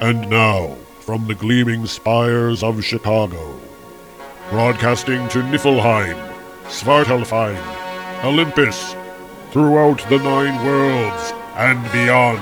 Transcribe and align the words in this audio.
And 0.00 0.30
now, 0.30 0.76
from 1.00 1.26
the 1.26 1.34
gleaming 1.34 1.84
spires 1.86 2.62
of 2.62 2.84
Chicago, 2.84 3.58
broadcasting 4.48 5.28
to 5.30 5.38
Niflheim, 5.38 6.16
Svartalfheim, 6.66 7.58
Olympus, 8.22 8.94
throughout 9.50 9.98
the 10.08 10.18
nine 10.18 10.64
worlds 10.64 11.32
and 11.56 11.82
beyond. 11.90 12.38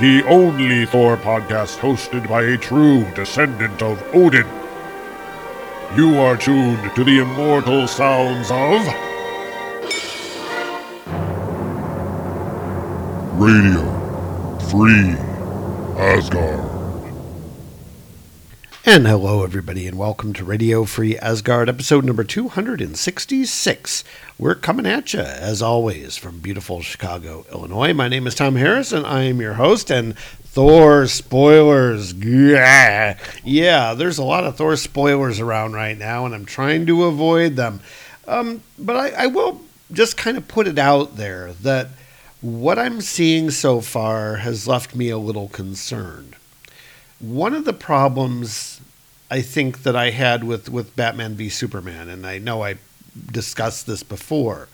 The 0.00 0.22
only 0.28 0.86
Thor 0.86 1.16
podcast 1.16 1.78
hosted 1.78 2.28
by 2.28 2.42
a 2.42 2.56
true 2.56 3.04
descendant 3.16 3.82
of 3.82 4.00
Odin. 4.14 4.46
You 5.96 6.16
are 6.20 6.36
tuned 6.36 6.94
to 6.94 7.02
the 7.02 7.18
immortal 7.18 7.88
sounds 7.88 8.52
of. 8.52 8.86
Radio 13.36 13.84
Free 14.70 15.35
Asgard. 15.96 16.60
And 18.84 19.06
hello, 19.06 19.42
everybody, 19.44 19.86
and 19.86 19.96
welcome 19.96 20.34
to 20.34 20.44
Radio 20.44 20.84
Free 20.84 21.16
Asgard, 21.16 21.70
episode 21.70 22.04
number 22.04 22.22
266. 22.22 24.04
We're 24.38 24.54
coming 24.56 24.84
at 24.84 25.14
you, 25.14 25.20
as 25.20 25.62
always, 25.62 26.18
from 26.18 26.40
beautiful 26.40 26.82
Chicago, 26.82 27.46
Illinois. 27.50 27.94
My 27.94 28.08
name 28.08 28.26
is 28.26 28.34
Tom 28.34 28.56
Harris, 28.56 28.92
and 28.92 29.06
I 29.06 29.22
am 29.22 29.40
your 29.40 29.54
host. 29.54 29.90
And 29.90 30.18
Thor 30.18 31.06
spoilers. 31.06 32.12
Yeah, 32.12 33.18
yeah 33.42 33.94
there's 33.94 34.18
a 34.18 34.24
lot 34.24 34.44
of 34.44 34.56
Thor 34.58 34.76
spoilers 34.76 35.40
around 35.40 35.72
right 35.72 35.96
now, 35.96 36.26
and 36.26 36.34
I'm 36.34 36.44
trying 36.44 36.84
to 36.86 37.04
avoid 37.04 37.56
them. 37.56 37.80
Um, 38.28 38.62
but 38.78 38.96
I, 38.96 39.24
I 39.24 39.26
will 39.28 39.62
just 39.90 40.18
kind 40.18 40.36
of 40.36 40.46
put 40.46 40.68
it 40.68 40.78
out 40.78 41.16
there 41.16 41.54
that 41.62 41.88
what 42.46 42.78
I'm 42.78 43.00
seeing 43.00 43.50
so 43.50 43.80
far 43.80 44.36
has 44.36 44.68
left 44.68 44.94
me 44.94 45.10
a 45.10 45.18
little 45.18 45.48
concerned. 45.48 46.36
One 47.18 47.54
of 47.54 47.64
the 47.64 47.72
problems 47.72 48.80
I 49.28 49.42
think 49.42 49.82
that 49.82 49.96
I 49.96 50.10
had 50.10 50.44
with, 50.44 50.68
with 50.68 50.94
Batman 50.94 51.34
v 51.34 51.48
Superman, 51.48 52.08
and 52.08 52.24
I 52.24 52.38
know 52.38 52.62
I 52.62 52.76
discussed 53.32 53.88
this 53.88 54.04
before, 54.04 54.68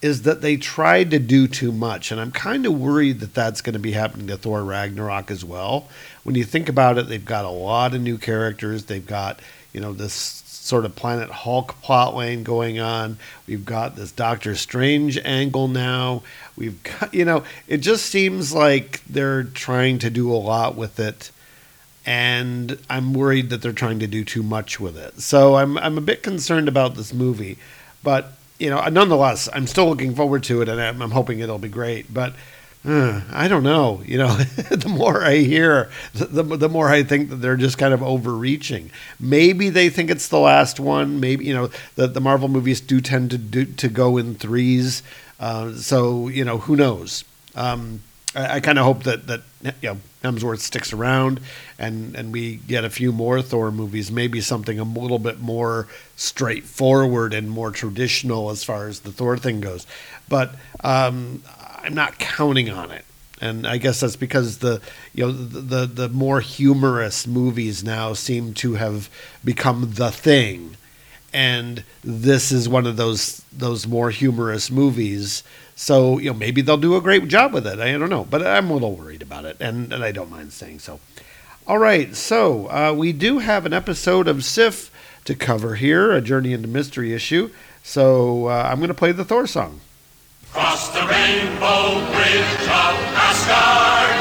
is 0.00 0.22
that 0.22 0.40
they 0.40 0.56
tried 0.56 1.10
to 1.10 1.18
do 1.18 1.46
too 1.46 1.72
much. 1.72 2.10
And 2.10 2.18
I'm 2.18 2.32
kind 2.32 2.64
of 2.64 2.80
worried 2.80 3.20
that 3.20 3.34
that's 3.34 3.60
going 3.60 3.74
to 3.74 3.78
be 3.78 3.92
happening 3.92 4.28
to 4.28 4.38
Thor 4.38 4.64
Ragnarok 4.64 5.30
as 5.30 5.44
well. 5.44 5.88
When 6.22 6.36
you 6.36 6.44
think 6.44 6.70
about 6.70 6.96
it, 6.96 7.08
they've 7.08 7.22
got 7.22 7.44
a 7.44 7.50
lot 7.50 7.94
of 7.94 8.00
new 8.00 8.16
characters. 8.16 8.86
They've 8.86 9.06
got, 9.06 9.40
you 9.74 9.80
know, 9.82 9.92
this 9.92 10.43
sort 10.64 10.86
of 10.86 10.96
Planet 10.96 11.28
Hulk 11.28 11.78
plot 11.82 12.16
lane 12.16 12.42
going 12.42 12.80
on. 12.80 13.18
We've 13.46 13.66
got 13.66 13.96
this 13.96 14.10
Doctor 14.10 14.54
Strange 14.54 15.18
angle 15.18 15.68
now. 15.68 16.22
We've 16.56 16.82
got, 16.82 17.12
you 17.12 17.26
know, 17.26 17.44
it 17.68 17.78
just 17.78 18.06
seems 18.06 18.54
like 18.54 19.04
they're 19.04 19.42
trying 19.42 19.98
to 19.98 20.08
do 20.08 20.32
a 20.32 20.36
lot 20.36 20.74
with 20.74 20.98
it. 20.98 21.30
And 22.06 22.78
I'm 22.88 23.12
worried 23.12 23.50
that 23.50 23.60
they're 23.60 23.72
trying 23.72 23.98
to 23.98 24.06
do 24.06 24.24
too 24.24 24.42
much 24.42 24.80
with 24.80 24.96
it. 24.96 25.20
So 25.20 25.56
I'm, 25.56 25.76
I'm 25.76 25.98
a 25.98 26.02
bit 26.02 26.22
concerned 26.22 26.68
about 26.68 26.94
this 26.94 27.12
movie. 27.12 27.58
But, 28.02 28.32
you 28.58 28.70
know, 28.70 28.82
nonetheless, 28.88 29.50
I'm 29.52 29.66
still 29.66 29.86
looking 29.86 30.14
forward 30.14 30.44
to 30.44 30.62
it 30.62 30.70
and 30.70 30.80
I'm, 30.80 31.02
I'm 31.02 31.10
hoping 31.10 31.40
it'll 31.40 31.58
be 31.58 31.68
great. 31.68 32.12
But 32.12 32.32
uh, 32.84 33.22
I 33.32 33.48
don't 33.48 33.62
know. 33.62 34.02
You 34.04 34.18
know, 34.18 34.34
the 34.70 34.88
more 34.88 35.24
I 35.24 35.36
hear, 35.36 35.90
the, 36.12 36.42
the, 36.42 36.56
the 36.56 36.68
more 36.68 36.90
I 36.90 37.02
think 37.02 37.30
that 37.30 37.36
they're 37.36 37.56
just 37.56 37.78
kind 37.78 37.94
of 37.94 38.02
overreaching. 38.02 38.90
Maybe 39.18 39.70
they 39.70 39.88
think 39.88 40.10
it's 40.10 40.28
the 40.28 40.38
last 40.38 40.78
one. 40.78 41.18
Maybe 41.20 41.46
you 41.46 41.54
know 41.54 41.70
the 41.96 42.06
the 42.06 42.20
Marvel 42.20 42.48
movies 42.48 42.80
do 42.80 43.00
tend 43.00 43.30
to 43.30 43.38
do 43.38 43.64
to 43.64 43.88
go 43.88 44.16
in 44.16 44.34
threes. 44.34 45.02
Uh, 45.40 45.72
so 45.72 46.28
you 46.28 46.44
know, 46.44 46.58
who 46.58 46.76
knows? 46.76 47.24
Um, 47.54 48.00
I, 48.34 48.56
I 48.56 48.60
kind 48.60 48.78
of 48.78 48.84
hope 48.84 49.04
that 49.04 49.26
that 49.28 49.42
you 49.80 49.90
know 49.90 49.96
Hemsworth 50.22 50.60
sticks 50.60 50.92
around 50.92 51.40
and 51.78 52.14
and 52.14 52.32
we 52.32 52.56
get 52.56 52.84
a 52.84 52.90
few 52.90 53.12
more 53.12 53.42
Thor 53.42 53.70
movies. 53.70 54.10
Maybe 54.10 54.40
something 54.40 54.78
a 54.78 54.84
little 54.84 55.18
bit 55.18 55.40
more 55.40 55.88
straightforward 56.16 57.34
and 57.34 57.50
more 57.50 57.70
traditional 57.70 58.50
as 58.50 58.64
far 58.64 58.88
as 58.88 59.00
the 59.00 59.12
Thor 59.12 59.36
thing 59.36 59.60
goes. 59.60 59.86
But 60.28 60.54
um, 60.82 61.42
I'm 61.84 61.94
not 61.94 62.18
counting 62.18 62.70
on 62.70 62.90
it. 62.90 63.04
And 63.40 63.66
I 63.66 63.78
guess 63.78 64.00
that's 64.00 64.16
because 64.16 64.58
the 64.58 64.80
you 65.12 65.26
know 65.26 65.32
the, 65.32 65.60
the 65.60 65.86
the 65.86 66.08
more 66.08 66.40
humorous 66.40 67.26
movies 67.26 67.84
now 67.84 68.12
seem 68.14 68.54
to 68.54 68.74
have 68.74 69.10
become 69.44 69.92
the 69.94 70.10
thing, 70.10 70.76
and 71.32 71.84
this 72.02 72.52
is 72.52 72.68
one 72.68 72.86
of 72.86 72.96
those 72.96 73.42
those 73.52 73.86
more 73.86 74.10
humorous 74.10 74.70
movies. 74.70 75.42
So 75.74 76.18
you 76.18 76.30
know 76.30 76.38
maybe 76.38 76.62
they'll 76.62 76.76
do 76.76 76.96
a 76.96 77.00
great 77.00 77.26
job 77.28 77.52
with 77.52 77.66
it. 77.66 77.80
I 77.80 77.98
don't 77.98 78.08
know, 78.08 78.24
but 78.24 78.46
I'm 78.46 78.70
a 78.70 78.72
little 78.72 78.94
worried 78.94 79.22
about 79.22 79.44
it, 79.44 79.56
and, 79.60 79.92
and 79.92 80.04
I 80.04 80.12
don't 80.12 80.30
mind 80.30 80.52
saying 80.52 80.78
so. 80.78 81.00
All 81.66 81.78
right, 81.78 82.14
so 82.14 82.66
uh, 82.70 82.94
we 82.96 83.12
do 83.12 83.38
have 83.38 83.66
an 83.66 83.72
episode 83.72 84.28
of 84.28 84.44
Sif 84.44 84.90
to 85.24 85.34
cover 85.34 85.74
here, 85.74 86.12
a 86.12 86.20
Journey 86.20 86.52
into 86.52 86.68
Mystery 86.68 87.12
issue. 87.12 87.50
So 87.82 88.48
uh, 88.48 88.68
I'm 88.70 88.78
going 88.78 88.88
to 88.88 88.94
play 88.94 89.12
the 89.12 89.24
Thor 89.24 89.46
song. 89.46 89.80
Cross 90.54 90.90
the 90.90 91.00
rainbow 91.00 91.98
bridge 92.14 92.62
of 92.70 92.94
Asgard, 93.26 94.14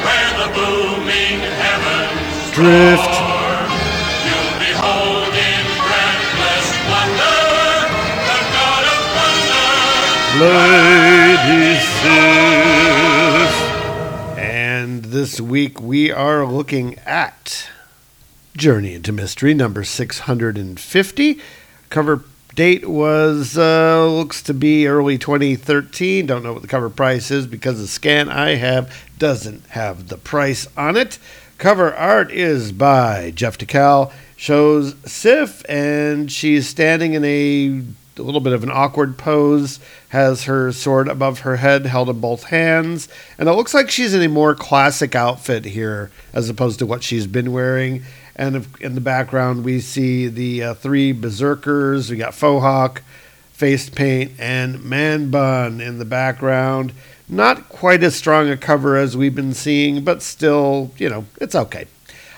where 0.00 0.32
the 0.40 0.48
booming 0.56 1.44
heavens 1.60 2.54
Drift. 2.54 3.04
roar. 3.04 3.68
You'll 4.24 4.56
behold 4.64 5.28
in 5.28 5.64
breathless 5.84 6.66
wonder 6.88 7.36
the 8.24 8.40
God 8.56 8.84
of 8.94 9.04
thunder. 9.12 9.68
Lady 11.52 11.76
Sif. 12.00 13.52
And 14.38 15.04
this 15.04 15.38
week 15.38 15.82
we 15.82 16.10
are 16.10 16.46
looking 16.46 16.98
at 17.00 17.68
Journey 18.56 18.94
into 18.94 19.12
Mystery 19.12 19.52
number 19.52 19.84
650. 19.84 21.40
Cover 21.90 22.24
date 22.54 22.88
was 22.88 23.58
uh, 23.58 24.06
looks 24.08 24.42
to 24.42 24.54
be 24.54 24.86
early 24.86 25.18
2013. 25.18 26.26
Don't 26.26 26.42
know 26.42 26.52
what 26.52 26.62
the 26.62 26.68
cover 26.68 26.90
price 26.90 27.30
is 27.30 27.46
because 27.46 27.78
the 27.78 27.86
scan 27.86 28.28
I 28.28 28.54
have 28.56 28.94
doesn't 29.18 29.66
have 29.68 30.08
the 30.08 30.18
price 30.18 30.66
on 30.76 30.96
it. 30.96 31.18
Cover 31.58 31.94
art 31.94 32.30
is 32.30 32.72
by 32.72 33.32
Jeff 33.34 33.58
Dekal. 33.58 34.12
Shows 34.36 34.96
Sif 35.04 35.64
and 35.68 36.30
she's 36.30 36.68
standing 36.68 37.14
in 37.14 37.24
a 37.24 37.82
a 38.16 38.22
little 38.22 38.40
bit 38.40 38.52
of 38.52 38.62
an 38.62 38.70
awkward 38.70 39.18
pose, 39.18 39.80
has 40.10 40.44
her 40.44 40.70
sword 40.70 41.08
above 41.08 41.40
her 41.40 41.56
head 41.56 41.86
held 41.86 42.08
in 42.08 42.20
both 42.20 42.44
hands, 42.44 43.08
and 43.38 43.48
it 43.48 43.52
looks 43.52 43.74
like 43.74 43.90
she's 43.90 44.14
in 44.14 44.22
a 44.22 44.28
more 44.28 44.54
classic 44.54 45.16
outfit 45.16 45.64
here 45.64 46.12
as 46.32 46.48
opposed 46.48 46.78
to 46.78 46.86
what 46.86 47.02
she's 47.02 47.26
been 47.26 47.52
wearing. 47.52 48.04
And 48.36 48.66
in 48.80 48.94
the 48.94 49.00
background, 49.00 49.64
we 49.64 49.80
see 49.80 50.26
the 50.26 50.62
uh, 50.62 50.74
three 50.74 51.12
berserkers. 51.12 52.10
We 52.10 52.16
got 52.16 52.32
Fohawk, 52.32 53.00
face 53.52 53.88
paint, 53.88 54.32
and 54.38 54.84
Man 54.84 55.30
Bun 55.30 55.80
in 55.80 55.98
the 55.98 56.04
background. 56.04 56.92
Not 57.28 57.68
quite 57.68 58.02
as 58.02 58.14
strong 58.14 58.50
a 58.50 58.56
cover 58.56 58.96
as 58.96 59.16
we've 59.16 59.34
been 59.34 59.54
seeing, 59.54 60.04
but 60.04 60.20
still, 60.22 60.90
you 60.98 61.08
know, 61.08 61.24
it's 61.40 61.54
okay. 61.54 61.86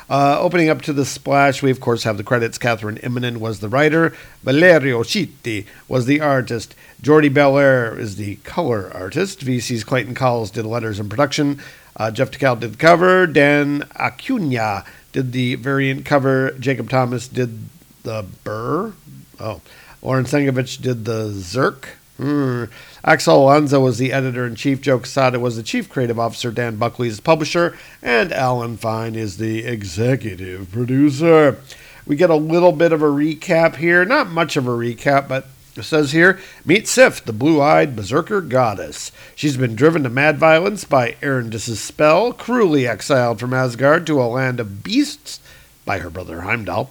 Uh, 0.08 0.38
opening 0.38 0.68
up 0.68 0.82
to 0.82 0.92
the 0.92 1.04
splash, 1.04 1.62
we 1.62 1.70
of 1.70 1.80
course 1.80 2.04
have 2.04 2.16
the 2.16 2.22
credits. 2.22 2.58
Kathryn 2.58 3.00
Immonen 3.00 3.38
was 3.38 3.58
the 3.58 3.68
writer. 3.68 4.14
Valerio 4.44 5.02
Schiti 5.02 5.66
was 5.88 6.06
the 6.06 6.20
artist. 6.20 6.76
Jordie 7.02 7.28
Bellaire 7.28 7.98
is 7.98 8.14
the 8.14 8.36
color 8.36 8.90
artist. 8.94 9.40
VC's 9.40 9.82
Clayton 9.82 10.14
Cowles 10.14 10.52
did 10.52 10.64
letters 10.64 11.00
and 11.00 11.10
production. 11.10 11.60
Uh, 11.96 12.12
Jeff 12.12 12.30
Dekal 12.30 12.60
did 12.60 12.74
the 12.74 12.78
cover. 12.78 13.26
Dan 13.26 13.82
Acuna 13.96 14.84
did 15.16 15.32
the 15.32 15.54
variant 15.54 16.04
cover. 16.04 16.50
Jacob 16.60 16.90
Thomas 16.90 17.26
did 17.26 17.70
the 18.02 18.26
burr. 18.44 18.92
Oh, 19.40 19.62
Lauren 20.02 20.26
Sankovitch 20.26 20.82
did 20.82 21.06
the 21.06 21.30
Zerk. 21.30 21.86
Hmm. 22.18 22.64
Axel 23.02 23.42
Alonso 23.42 23.80
was 23.80 23.96
the 23.96 24.12
editor 24.12 24.46
in 24.46 24.56
chief. 24.56 24.82
Joe 24.82 24.98
Quesada 24.98 25.40
was 25.40 25.56
the 25.56 25.62
chief 25.62 25.88
creative 25.88 26.18
officer. 26.18 26.50
Dan 26.50 26.76
Buckley 26.76 27.08
is 27.08 27.20
publisher. 27.20 27.78
And 28.02 28.30
Alan 28.30 28.76
Fine 28.76 29.14
is 29.14 29.38
the 29.38 29.64
executive 29.64 30.70
producer. 30.70 31.60
We 32.06 32.16
get 32.16 32.28
a 32.28 32.36
little 32.36 32.72
bit 32.72 32.92
of 32.92 33.00
a 33.00 33.06
recap 33.06 33.76
here. 33.76 34.04
Not 34.04 34.28
much 34.28 34.58
of 34.58 34.66
a 34.66 34.70
recap, 34.70 35.28
but 35.28 35.46
it 35.76 35.84
says 35.84 36.12
here 36.12 36.38
Meet 36.64 36.88
Sif, 36.88 37.24
the 37.24 37.32
blue 37.32 37.60
eyed 37.60 37.96
berserker 37.96 38.40
goddess. 38.40 39.12
She's 39.34 39.56
been 39.56 39.76
driven 39.76 40.02
to 40.02 40.10
mad 40.10 40.38
violence 40.38 40.84
by 40.84 41.16
Arendis' 41.22 41.76
spell, 41.76 42.32
cruelly 42.32 42.86
exiled 42.86 43.40
from 43.40 43.54
Asgard 43.54 44.06
to 44.06 44.20
a 44.20 44.24
land 44.24 44.60
of 44.60 44.82
beasts 44.82 45.40
by 45.84 45.98
her 45.98 46.10
brother 46.10 46.42
Heimdall 46.42 46.90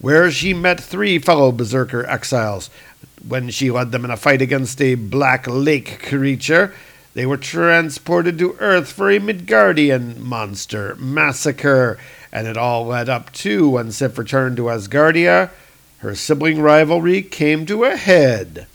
where 0.00 0.30
she 0.30 0.54
met 0.54 0.80
three 0.80 1.18
fellow 1.18 1.52
berserker 1.52 2.06
exiles. 2.06 2.70
When 3.26 3.50
she 3.50 3.70
led 3.70 3.92
them 3.92 4.04
in 4.04 4.10
a 4.10 4.16
fight 4.16 4.40
against 4.40 4.80
a 4.80 4.94
black 4.94 5.46
lake 5.46 6.02
creature, 6.02 6.72
they 7.12 7.26
were 7.26 7.36
transported 7.36 8.38
to 8.38 8.56
Earth 8.60 8.90
for 8.90 9.10
a 9.10 9.18
Midgardian 9.18 10.18
monster 10.18 10.96
massacre, 10.96 11.98
and 12.32 12.46
it 12.46 12.56
all 12.56 12.86
led 12.86 13.08
up 13.08 13.32
to 13.34 13.68
when 13.68 13.92
Sif 13.92 14.16
returned 14.16 14.56
to 14.56 14.64
Asgardia. 14.70 15.50
Her 16.00 16.14
sibling 16.14 16.62
rivalry 16.62 17.22
came 17.22 17.66
to 17.66 17.84
a 17.84 17.96
head. 17.96 18.66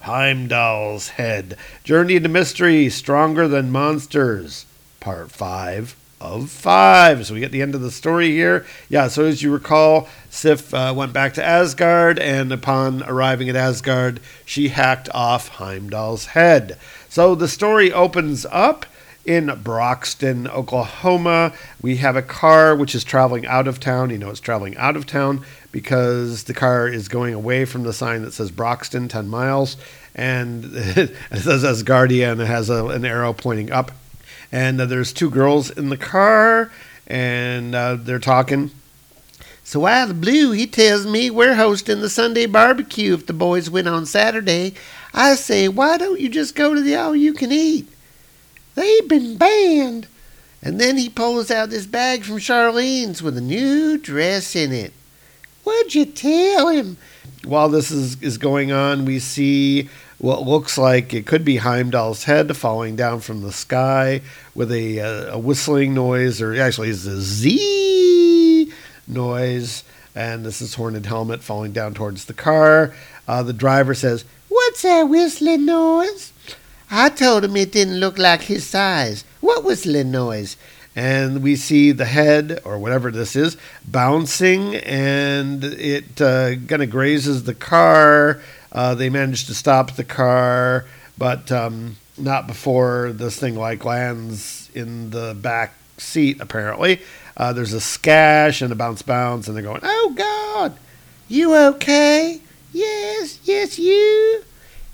Heimdall's 0.00 1.10
Head. 1.10 1.56
Journey 1.84 2.16
into 2.16 2.28
Mystery, 2.28 2.88
Stronger 2.90 3.46
Than 3.46 3.70
Monsters. 3.70 4.66
Part 4.98 5.30
5 5.30 5.96
of 6.20 6.50
five. 6.50 7.26
So 7.26 7.34
we 7.34 7.40
get 7.40 7.52
the 7.52 7.62
end 7.62 7.74
of 7.74 7.80
the 7.80 7.90
story 7.90 8.30
here. 8.30 8.66
Yeah, 8.88 9.08
so 9.08 9.24
as 9.24 9.42
you 9.42 9.52
recall, 9.52 10.08
Sif 10.30 10.72
uh, 10.74 10.92
went 10.96 11.12
back 11.12 11.34
to 11.34 11.44
Asgard, 11.44 12.18
and 12.18 12.50
upon 12.50 13.02
arriving 13.04 13.48
at 13.48 13.56
Asgard, 13.56 14.20
she 14.44 14.68
hacked 14.68 15.08
off 15.14 15.48
Heimdall's 15.48 16.26
head. 16.26 16.78
So 17.08 17.34
the 17.34 17.48
story 17.48 17.92
opens 17.92 18.46
up 18.50 18.86
in 19.24 19.46
Broxton, 19.62 20.48
Oklahoma. 20.48 21.52
We 21.80 21.96
have 21.96 22.16
a 22.16 22.22
car 22.22 22.74
which 22.74 22.94
is 22.94 23.04
traveling 23.04 23.46
out 23.46 23.68
of 23.68 23.80
town. 23.80 24.10
You 24.10 24.18
know, 24.18 24.30
it's 24.30 24.40
traveling 24.40 24.76
out 24.76 24.96
of 24.96 25.06
town 25.06 25.44
because 25.74 26.44
the 26.44 26.54
car 26.54 26.86
is 26.86 27.08
going 27.08 27.34
away 27.34 27.64
from 27.64 27.82
the 27.82 27.92
sign 27.92 28.22
that 28.22 28.32
says 28.32 28.52
Broxton, 28.52 29.08
10 29.08 29.26
miles. 29.26 29.76
And 30.14 30.66
it 30.72 31.16
says 31.32 31.64
Asgardia 31.64 32.30
and 32.30 32.40
it 32.40 32.46
has 32.46 32.70
a, 32.70 32.86
an 32.86 33.04
arrow 33.04 33.32
pointing 33.32 33.72
up. 33.72 33.90
And 34.52 34.80
uh, 34.80 34.86
there's 34.86 35.12
two 35.12 35.28
girls 35.30 35.70
in 35.70 35.88
the 35.88 35.96
car 35.96 36.70
and 37.08 37.74
uh, 37.74 37.96
they're 37.96 38.20
talking. 38.20 38.70
So 39.64 39.80
while 39.80 40.06
the 40.06 40.14
Blue, 40.14 40.52
he 40.52 40.68
tells 40.68 41.06
me 41.06 41.28
we're 41.28 41.56
hosting 41.56 42.00
the 42.00 42.08
Sunday 42.08 42.46
barbecue 42.46 43.12
if 43.12 43.26
the 43.26 43.32
boys 43.32 43.68
win 43.68 43.88
on 43.88 44.06
Saturday. 44.06 44.74
I 45.12 45.34
say, 45.34 45.66
why 45.66 45.96
don't 45.96 46.20
you 46.20 46.28
just 46.28 46.54
go 46.54 46.76
to 46.76 46.82
the 46.82 46.94
all 46.94 47.16
you 47.16 47.32
can 47.32 47.50
eat? 47.50 47.88
They've 48.76 49.08
been 49.08 49.38
banned. 49.38 50.06
And 50.62 50.80
then 50.80 50.98
he 50.98 51.08
pulls 51.08 51.50
out 51.50 51.70
this 51.70 51.86
bag 51.86 52.22
from 52.22 52.38
Charlene's 52.38 53.24
with 53.24 53.36
a 53.36 53.40
new 53.40 53.98
dress 53.98 54.54
in 54.54 54.70
it. 54.70 54.92
What'd 55.64 55.94
you 55.94 56.06
tell 56.06 56.68
him? 56.68 56.96
While 57.44 57.68
this 57.68 57.90
is, 57.90 58.20
is 58.22 58.38
going 58.38 58.72
on, 58.72 59.04
we 59.04 59.18
see 59.18 59.88
what 60.18 60.46
looks 60.46 60.78
like 60.78 61.12
it 61.12 61.26
could 61.26 61.44
be 61.44 61.56
Heimdall's 61.56 62.24
head 62.24 62.56
falling 62.56 62.96
down 62.96 63.20
from 63.20 63.42
the 63.42 63.52
sky 63.52 64.22
with 64.54 64.70
a, 64.70 65.00
uh, 65.00 65.34
a 65.34 65.38
whistling 65.38 65.92
noise, 65.92 66.40
or 66.40 66.54
actually, 66.54 66.90
it's 66.90 67.04
a 67.04 67.20
Z 67.20 68.72
noise. 69.08 69.84
And 70.14 70.46
this 70.46 70.62
is 70.62 70.74
Horned 70.74 71.04
Helmet 71.04 71.42
falling 71.42 71.72
down 71.72 71.92
towards 71.92 72.26
the 72.26 72.34
car. 72.34 72.94
Uh, 73.26 73.42
the 73.42 73.52
driver 73.52 73.94
says, 73.94 74.24
What's 74.48 74.82
that 74.82 75.02
whistling 75.04 75.66
noise? 75.66 76.32
I 76.90 77.08
told 77.08 77.44
him 77.44 77.56
it 77.56 77.72
didn't 77.72 77.98
look 77.98 78.18
like 78.18 78.42
his 78.42 78.64
size. 78.64 79.24
What 79.40 79.64
whistling 79.64 80.12
noise? 80.12 80.56
And 80.96 81.42
we 81.42 81.56
see 81.56 81.90
the 81.90 82.04
head, 82.04 82.60
or 82.64 82.78
whatever 82.78 83.10
this 83.10 83.34
is, 83.34 83.56
bouncing, 83.86 84.76
and 84.76 85.64
it 85.64 86.20
uh, 86.20 86.54
kind 86.68 86.82
of 86.82 86.90
grazes 86.90 87.44
the 87.44 87.54
car. 87.54 88.40
Uh, 88.70 88.94
they 88.94 89.10
manage 89.10 89.46
to 89.46 89.54
stop 89.54 89.92
the 89.92 90.04
car, 90.04 90.84
but 91.18 91.50
um, 91.50 91.96
not 92.16 92.46
before 92.46 93.12
this 93.12 93.38
thing 93.38 93.56
like 93.56 93.84
lands 93.84 94.70
in 94.74 95.10
the 95.10 95.36
back 95.40 95.74
seat. 95.98 96.40
Apparently, 96.40 97.00
uh, 97.36 97.52
there's 97.52 97.72
a 97.72 97.80
scash 97.80 98.62
and 98.62 98.72
a 98.72 98.76
bounce, 98.76 99.02
bounce, 99.02 99.48
and 99.48 99.56
they're 99.56 99.64
going, 99.64 99.80
"Oh 99.82 100.12
God, 100.14 100.76
you 101.28 101.56
okay? 101.56 102.40
Yes, 102.72 103.38
yes, 103.44 103.78
you." 103.78 104.44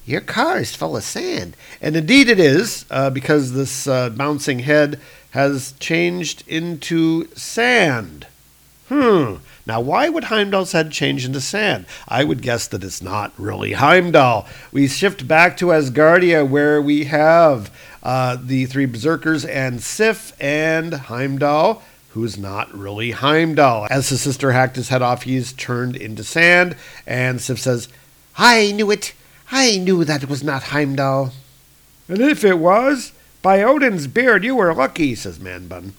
Your 0.06 0.20
car 0.20 0.58
is 0.58 0.74
full 0.74 0.96
of 0.96 1.04
sand. 1.04 1.56
And 1.80 1.94
indeed 1.94 2.28
it 2.28 2.40
is, 2.40 2.84
uh, 2.90 3.10
because 3.10 3.52
this 3.52 3.86
uh, 3.86 4.10
bouncing 4.10 4.60
head 4.60 4.98
has 5.30 5.72
changed 5.78 6.44
into 6.46 7.28
sand. 7.34 8.26
Hmm. 8.88 9.36
Now, 9.66 9.80
why 9.80 10.08
would 10.08 10.24
Heimdall's 10.24 10.72
head 10.72 10.90
change 10.90 11.24
into 11.24 11.40
sand? 11.40 11.86
I 12.08 12.24
would 12.24 12.42
guess 12.42 12.66
that 12.66 12.82
it's 12.82 13.00
not 13.00 13.32
really 13.38 13.74
Heimdall. 13.74 14.48
We 14.72 14.88
shift 14.88 15.28
back 15.28 15.56
to 15.58 15.66
Asgardia, 15.66 16.48
where 16.48 16.82
we 16.82 17.04
have 17.04 17.72
uh, 18.02 18.36
the 18.42 18.66
three 18.66 18.86
berserkers 18.86 19.44
and 19.44 19.80
Sif 19.80 20.32
and 20.40 20.94
Heimdall, 20.94 21.82
who's 22.10 22.36
not 22.36 22.76
really 22.76 23.12
Heimdall. 23.12 23.86
As 23.90 24.08
his 24.08 24.22
sister 24.22 24.50
hacked 24.50 24.74
his 24.74 24.88
head 24.88 25.02
off, 25.02 25.22
he's 25.22 25.52
turned 25.52 25.94
into 25.94 26.24
sand, 26.24 26.74
and 27.06 27.40
Sif 27.40 27.60
says, 27.60 27.88
I 28.36 28.72
knew 28.72 28.90
it. 28.90 29.12
I 29.52 29.78
knew 29.78 30.04
that 30.04 30.28
was 30.28 30.42
not 30.42 30.64
Heimdall. 30.64 31.30
And 32.08 32.20
if 32.20 32.44
it 32.44 32.58
was, 32.58 33.12
by 33.42 33.62
Odin's 33.62 34.06
beard, 34.06 34.44
you 34.44 34.54
were 34.54 34.74
lucky, 34.74 35.14
says 35.14 35.38
Manbun. 35.38 35.92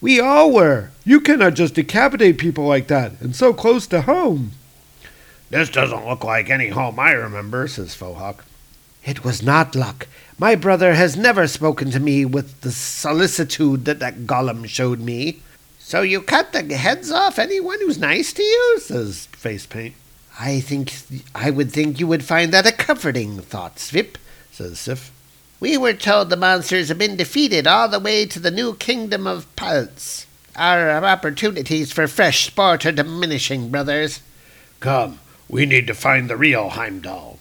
We 0.00 0.20
all 0.20 0.52
were. 0.52 0.90
You 1.04 1.20
cannot 1.20 1.54
just 1.54 1.74
decapitate 1.74 2.38
people 2.38 2.66
like 2.66 2.88
that, 2.88 3.12
and 3.20 3.34
so 3.34 3.54
close 3.54 3.86
to 3.88 4.02
home. 4.02 4.52
This 5.50 5.70
doesn't 5.70 6.06
look 6.06 6.24
like 6.24 6.50
any 6.50 6.68
home 6.68 6.98
I 6.98 7.12
remember, 7.12 7.66
says 7.68 7.96
Fohawk. 7.96 8.40
It 9.04 9.24
was 9.24 9.42
not 9.42 9.74
luck. 9.76 10.08
My 10.38 10.54
brother 10.54 10.94
has 10.94 11.16
never 11.16 11.46
spoken 11.46 11.90
to 11.92 12.00
me 12.00 12.24
with 12.24 12.60
the 12.60 12.72
solicitude 12.72 13.84
that 13.84 14.00
that 14.00 14.26
golem 14.26 14.68
showed 14.68 15.00
me. 15.00 15.40
So 15.78 16.02
you 16.02 16.20
cut 16.20 16.52
the 16.52 16.62
heads 16.74 17.12
off 17.12 17.38
anyone 17.38 17.78
who's 17.80 17.98
nice 17.98 18.32
to 18.34 18.42
you? 18.42 18.78
says 18.80 19.28
Facepaint. 19.32 19.92
I 20.38 20.60
think 20.60 20.92
I 21.34 21.50
would 21.50 21.72
think 21.72 21.98
you 22.00 22.06
would 22.06 22.24
find 22.24 22.52
that 22.52 22.66
a 22.66 22.72
comforting 22.72 23.38
thought, 23.40 23.76
Svip, 23.76 24.16
says 24.52 24.78
Sif. 24.80 25.12
We 25.58 25.78
were 25.78 25.94
told 25.94 26.28
the 26.28 26.36
monsters 26.36 26.88
have 26.88 26.98
been 26.98 27.16
defeated 27.16 27.66
all 27.66 27.88
the 27.88 27.98
way 27.98 28.26
to 28.26 28.38
the 28.38 28.50
new 28.50 28.74
kingdom 28.74 29.26
of 29.26 29.54
Pulse. 29.56 30.26
Our 30.54 30.90
opportunities 31.02 31.92
for 31.92 32.06
fresh 32.06 32.46
sport 32.46 32.84
are 32.84 32.92
diminishing, 32.92 33.70
brothers. 33.70 34.20
Come, 34.80 35.18
we 35.48 35.64
need 35.64 35.86
to 35.86 35.94
find 35.94 36.28
the 36.28 36.36
real 36.36 36.70
Heimdall. 36.70 37.38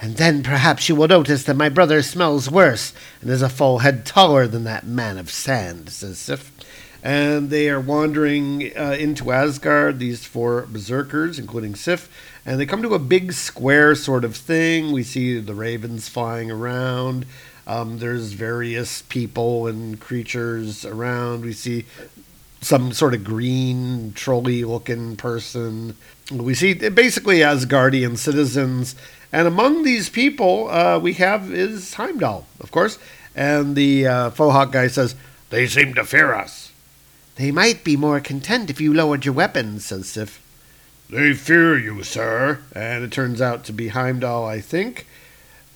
And 0.00 0.16
then 0.16 0.44
perhaps 0.44 0.88
you 0.88 0.94
will 0.94 1.08
notice 1.08 1.42
that 1.44 1.56
my 1.56 1.68
brother 1.68 2.02
smells 2.02 2.48
worse 2.48 2.92
and 3.20 3.28
is 3.28 3.42
a 3.42 3.48
full 3.48 3.78
head 3.78 4.06
taller 4.06 4.46
than 4.46 4.62
that 4.62 4.86
man 4.86 5.18
of 5.18 5.28
sand, 5.28 5.90
says 5.90 6.18
Sif 6.18 6.52
and 7.02 7.50
they 7.50 7.70
are 7.70 7.80
wandering 7.80 8.72
uh, 8.76 8.96
into 8.98 9.30
Asgard, 9.30 9.98
these 9.98 10.24
four 10.24 10.62
berserkers, 10.62 11.38
including 11.38 11.74
Sif, 11.74 12.08
and 12.44 12.58
they 12.58 12.66
come 12.66 12.82
to 12.82 12.94
a 12.94 12.98
big 12.98 13.32
square 13.32 13.94
sort 13.94 14.24
of 14.24 14.36
thing. 14.36 14.90
We 14.90 15.02
see 15.02 15.38
the 15.38 15.54
ravens 15.54 16.08
flying 16.08 16.50
around. 16.50 17.26
Um, 17.68 17.98
there's 17.98 18.32
various 18.32 19.02
people 19.02 19.66
and 19.66 20.00
creatures 20.00 20.86
around. 20.86 21.44
We 21.44 21.52
see 21.52 21.84
some 22.62 22.92
sort 22.92 23.12
of 23.12 23.22
green 23.22 24.14
trolley 24.14 24.64
looking 24.64 25.16
person. 25.16 25.94
We 26.32 26.54
see 26.54 26.72
basically 26.72 27.40
Asgardian 27.40 28.16
citizens. 28.16 28.96
And 29.30 29.46
among 29.46 29.82
these 29.82 30.08
people, 30.08 30.70
uh, 30.70 30.98
we 30.98 31.12
have 31.14 31.52
is 31.52 31.94
Heimdall, 31.94 32.46
of 32.58 32.70
course. 32.70 32.98
And 33.36 33.76
the 33.76 34.06
uh, 34.06 34.30
Fohawk 34.30 34.72
guy 34.72 34.88
says, 34.88 35.14
They 35.50 35.66
seem 35.66 35.92
to 35.94 36.04
fear 36.04 36.32
us. 36.34 36.72
They 37.36 37.50
might 37.52 37.84
be 37.84 37.96
more 37.96 38.18
content 38.18 38.70
if 38.70 38.80
you 38.80 38.94
lowered 38.94 39.26
your 39.26 39.34
weapons, 39.34 39.84
says 39.84 40.08
Sif. 40.08 40.42
They 41.10 41.34
fear 41.34 41.78
you, 41.78 42.02
sir. 42.02 42.60
And 42.74 43.04
it 43.04 43.12
turns 43.12 43.40
out 43.42 43.64
to 43.64 43.72
be 43.72 43.88
Heimdall, 43.88 44.46
I 44.46 44.60
think. 44.62 45.06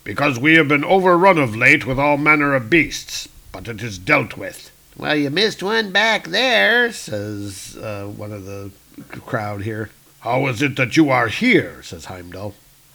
Because 0.05 0.39
we 0.39 0.55
have 0.55 0.69
been 0.69 0.85
overrun 0.85 1.39
of 1.39 1.55
late 1.55 1.87
with 1.87 1.99
all 1.99 2.17
manner 2.17 2.55
of 2.55 2.69
beasts, 2.69 3.29
but 3.53 3.69
it 3.69 3.83
is 3.83 3.99
dealt 3.99 4.37
with. 4.37 4.71
Well, 4.97 5.17
you 5.17 5.31
missed 5.31 5.63
one 5.63 5.91
back 5.93 6.29
there, 6.29 6.93
says 6.93 7.77
uh, 7.77 8.07
one 8.07 8.33
of 8.33 8.45
the 8.45 8.71
crowd 9.21 9.63
here. 9.63 9.91
How 10.21 10.47
is 10.49 10.61
it 10.63 10.77
that 10.77 10.97
you 10.97 11.11
are 11.11 11.29
here? 11.29 11.83
says 11.83 12.07
Heimdall. 12.07 12.55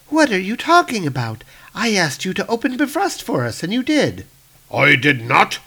What 0.09 0.31
are 0.31 0.39
you 0.39 0.55
talking 0.55 1.05
about? 1.05 1.43
I 1.73 1.93
asked 1.93 2.23
you 2.23 2.33
to 2.35 2.47
open 2.47 2.77
Bifrost 2.77 3.21
for 3.23 3.43
us, 3.45 3.63
and 3.63 3.73
you 3.73 3.83
did. 3.83 4.25
I 4.73 4.95
did 4.95 5.21
not. 5.21 5.59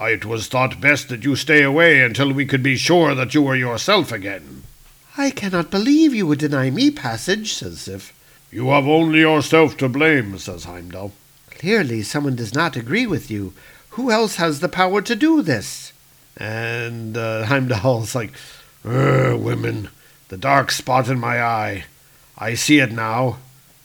It 0.00 0.24
was 0.24 0.46
thought 0.46 0.80
best 0.80 1.08
that 1.08 1.24
you 1.24 1.36
stay 1.36 1.62
away 1.62 2.00
until 2.00 2.32
we 2.32 2.46
could 2.46 2.62
be 2.62 2.76
sure 2.76 3.14
that 3.14 3.34
you 3.34 3.42
were 3.42 3.54
yourself 3.54 4.10
again. 4.10 4.62
I 5.16 5.30
cannot 5.30 5.70
believe 5.70 6.14
you 6.14 6.26
would 6.26 6.38
deny 6.38 6.70
me 6.70 6.90
passage, 6.90 7.52
says 7.52 7.80
Sif. 7.82 8.12
You 8.52 8.68
have 8.68 8.86
only 8.86 9.20
yourself 9.20 9.78
to 9.78 9.88
blame, 9.88 10.36
says 10.36 10.64
Heimdall. 10.64 11.12
Clearly 11.50 12.02
someone 12.02 12.36
does 12.36 12.54
not 12.54 12.76
agree 12.76 13.06
with 13.06 13.30
you. 13.30 13.54
Who 13.90 14.10
else 14.10 14.36
has 14.36 14.60
the 14.60 14.68
power 14.68 15.00
to 15.00 15.16
do 15.16 15.40
this? 15.40 15.94
And 16.36 17.16
uh, 17.16 17.46
Heimdall's 17.46 18.14
like, 18.14 18.32
"Er, 18.84 19.34
women, 19.38 19.88
the 20.28 20.36
dark 20.36 20.70
spot 20.70 21.08
in 21.08 21.18
my 21.18 21.42
eye. 21.42 21.84
I 22.36 22.52
see 22.52 22.78
it 22.78 22.92
now. 22.92 23.38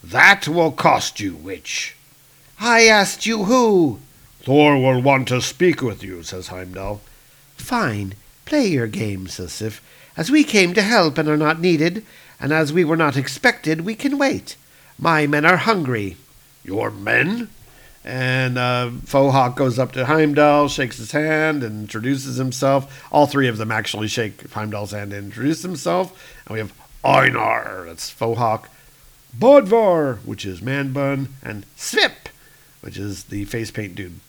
That 0.04 0.50
will 0.50 0.72
cost 0.72 1.22
you, 1.22 1.36
witch. 1.36 1.96
I 2.60 2.88
asked 2.88 3.26
you 3.26 3.46
who. 3.46 4.00
Thor 4.42 4.78
will 4.78 5.02
want 5.02 5.30
to 5.30 5.42
speak 5.42 5.82
with 5.82 6.04
you, 6.04 6.24
says 6.24 6.48
Heimdall. 6.48 7.00
Fine. 7.56 8.16
Play 8.44 8.68
your 8.68 8.88
game, 8.88 9.28
says 9.28 9.54
Sif. 9.54 9.82
As 10.18 10.30
we 10.30 10.44
came 10.44 10.74
to 10.74 10.82
help 10.82 11.18
and 11.18 11.30
are 11.30 11.38
not 11.38 11.62
needed, 11.62 12.06
and 12.40 12.52
as 12.52 12.72
we 12.72 12.84
were 12.84 12.98
not 12.98 13.18
expected, 13.18 13.82
we 13.82 13.96
can 13.96 14.18
wait. 14.18 14.56
My 15.00 15.28
men 15.28 15.46
are 15.46 15.58
hungry. 15.58 16.18
Your 16.64 16.92
men? 16.92 17.50
And 18.04 18.58
uh, 18.58 18.92
Fohawk 19.06 19.56
goes 19.56 19.78
up 19.78 19.92
to 19.92 20.06
Heimdall, 20.06 20.70
shakes 20.70 20.98
his 20.98 21.12
hand, 21.12 21.62
and 21.62 21.82
introduces 21.82 22.38
himself. 22.38 23.06
All 23.12 23.28
three 23.28 23.48
of 23.48 23.58
them 23.58 23.72
actually 23.72 24.08
shake 24.08 24.52
Heimdall's 24.52 24.92
hand 24.92 25.12
and 25.12 25.26
introduce 25.26 25.62
himself. 25.62 26.38
And 26.46 26.54
we 26.54 26.60
have 26.60 26.74
Einar, 27.04 27.84
that's 27.86 28.10
Fohawk, 28.10 28.68
Bodvar, 29.38 30.20
which 30.20 30.46
is 30.46 30.62
Manbun, 30.62 31.28
and 31.44 31.66
Svip, 31.76 32.30
which 32.82 32.98
is 32.98 33.26
the 33.26 33.46
face 33.46 33.72
paint 33.72 33.96
dude. 33.96 34.20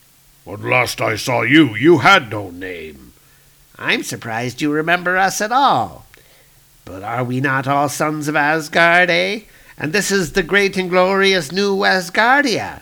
When 0.44 0.62
last 0.68 1.00
I 1.00 1.16
saw 1.16 1.42
you, 1.42 1.76
you 1.76 1.98
had 1.98 2.30
no 2.30 2.50
name. 2.50 3.12
I'm 3.78 4.02
surprised 4.02 4.60
you 4.60 4.72
remember 4.72 5.16
us 5.16 5.40
at 5.40 5.52
all. 5.52 6.06
But 6.88 7.02
are 7.02 7.22
we 7.22 7.42
not 7.42 7.68
all 7.68 7.90
sons 7.90 8.28
of 8.28 8.34
Asgard, 8.34 9.10
eh? 9.10 9.40
And 9.76 9.92
this 9.92 10.10
is 10.10 10.32
the 10.32 10.42
great 10.42 10.78
and 10.78 10.88
glorious 10.88 11.52
new 11.52 11.76
Asgardia. 11.80 12.80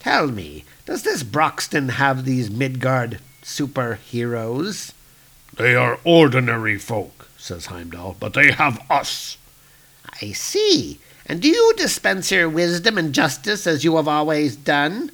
Tell 0.00 0.26
me, 0.26 0.64
does 0.86 1.04
this 1.04 1.22
Broxton 1.22 1.90
have 1.90 2.24
these 2.24 2.50
Midgard 2.50 3.20
superheroes? 3.44 4.92
They 5.56 5.76
are 5.76 6.00
ordinary 6.02 6.78
folk, 6.78 7.28
says 7.38 7.66
Heimdall, 7.66 8.16
but 8.18 8.34
they 8.34 8.50
have 8.50 8.84
us. 8.90 9.38
I 10.20 10.32
see. 10.32 10.98
And 11.24 11.40
do 11.40 11.48
you 11.48 11.74
dispense 11.76 12.32
your 12.32 12.48
wisdom 12.48 12.98
and 12.98 13.14
justice 13.14 13.68
as 13.68 13.84
you 13.84 13.94
have 13.96 14.08
always 14.08 14.56
done? 14.56 15.12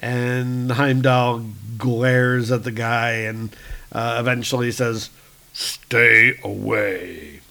And 0.00 0.72
Heimdall 0.72 1.44
glares 1.78 2.50
at 2.50 2.64
the 2.64 2.72
guy 2.72 3.12
and 3.12 3.54
uh, 3.92 4.16
eventually 4.18 4.72
says, 4.72 5.08
Stay 5.52 6.40
away. 6.42 7.42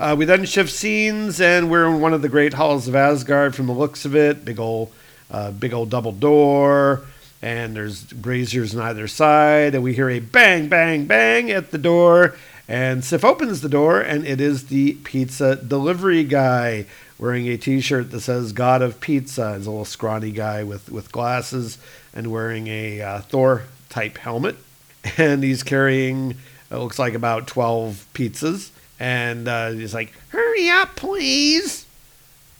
Uh, 0.00 0.16
we 0.16 0.24
then 0.24 0.46
shift 0.46 0.72
scenes, 0.72 1.42
and 1.42 1.70
we're 1.70 1.86
in 1.86 2.00
one 2.00 2.14
of 2.14 2.22
the 2.22 2.28
great 2.30 2.54
halls 2.54 2.88
of 2.88 2.94
Asgard. 2.94 3.54
From 3.54 3.66
the 3.66 3.74
looks 3.74 4.06
of 4.06 4.16
it, 4.16 4.46
big 4.46 4.58
old, 4.58 4.90
uh, 5.30 5.50
big 5.50 5.74
old 5.74 5.90
double 5.90 6.12
door, 6.12 7.02
and 7.42 7.76
there's 7.76 8.04
braziers 8.04 8.74
on 8.74 8.80
either 8.80 9.06
side. 9.06 9.74
And 9.74 9.84
we 9.84 9.92
hear 9.92 10.08
a 10.08 10.18
bang, 10.18 10.70
bang, 10.70 11.04
bang 11.04 11.50
at 11.50 11.70
the 11.70 11.76
door. 11.76 12.34
And 12.66 13.04
Sif 13.04 13.26
opens 13.26 13.60
the 13.60 13.68
door, 13.68 14.00
and 14.00 14.26
it 14.26 14.40
is 14.40 14.68
the 14.68 14.94
pizza 15.04 15.56
delivery 15.56 16.24
guy 16.24 16.86
wearing 17.18 17.46
a 17.48 17.58
T-shirt 17.58 18.10
that 18.10 18.20
says 18.20 18.54
"God 18.54 18.80
of 18.80 19.00
Pizza." 19.02 19.54
He's 19.58 19.66
a 19.66 19.70
little 19.70 19.84
scrawny 19.84 20.30
guy 20.30 20.64
with 20.64 20.90
with 20.90 21.12
glasses 21.12 21.76
and 22.14 22.32
wearing 22.32 22.68
a 22.68 23.02
uh, 23.02 23.20
Thor 23.20 23.64
type 23.90 24.16
helmet, 24.16 24.56
and 25.18 25.42
he's 25.42 25.62
carrying 25.62 26.36
it 26.70 26.76
looks 26.76 26.98
like 26.98 27.12
about 27.12 27.46
twelve 27.46 28.06
pizzas 28.14 28.70
and 29.00 29.48
uh, 29.48 29.70
he's 29.70 29.94
like, 29.94 30.12
Hurry 30.28 30.68
up, 30.68 30.94
please. 30.94 31.86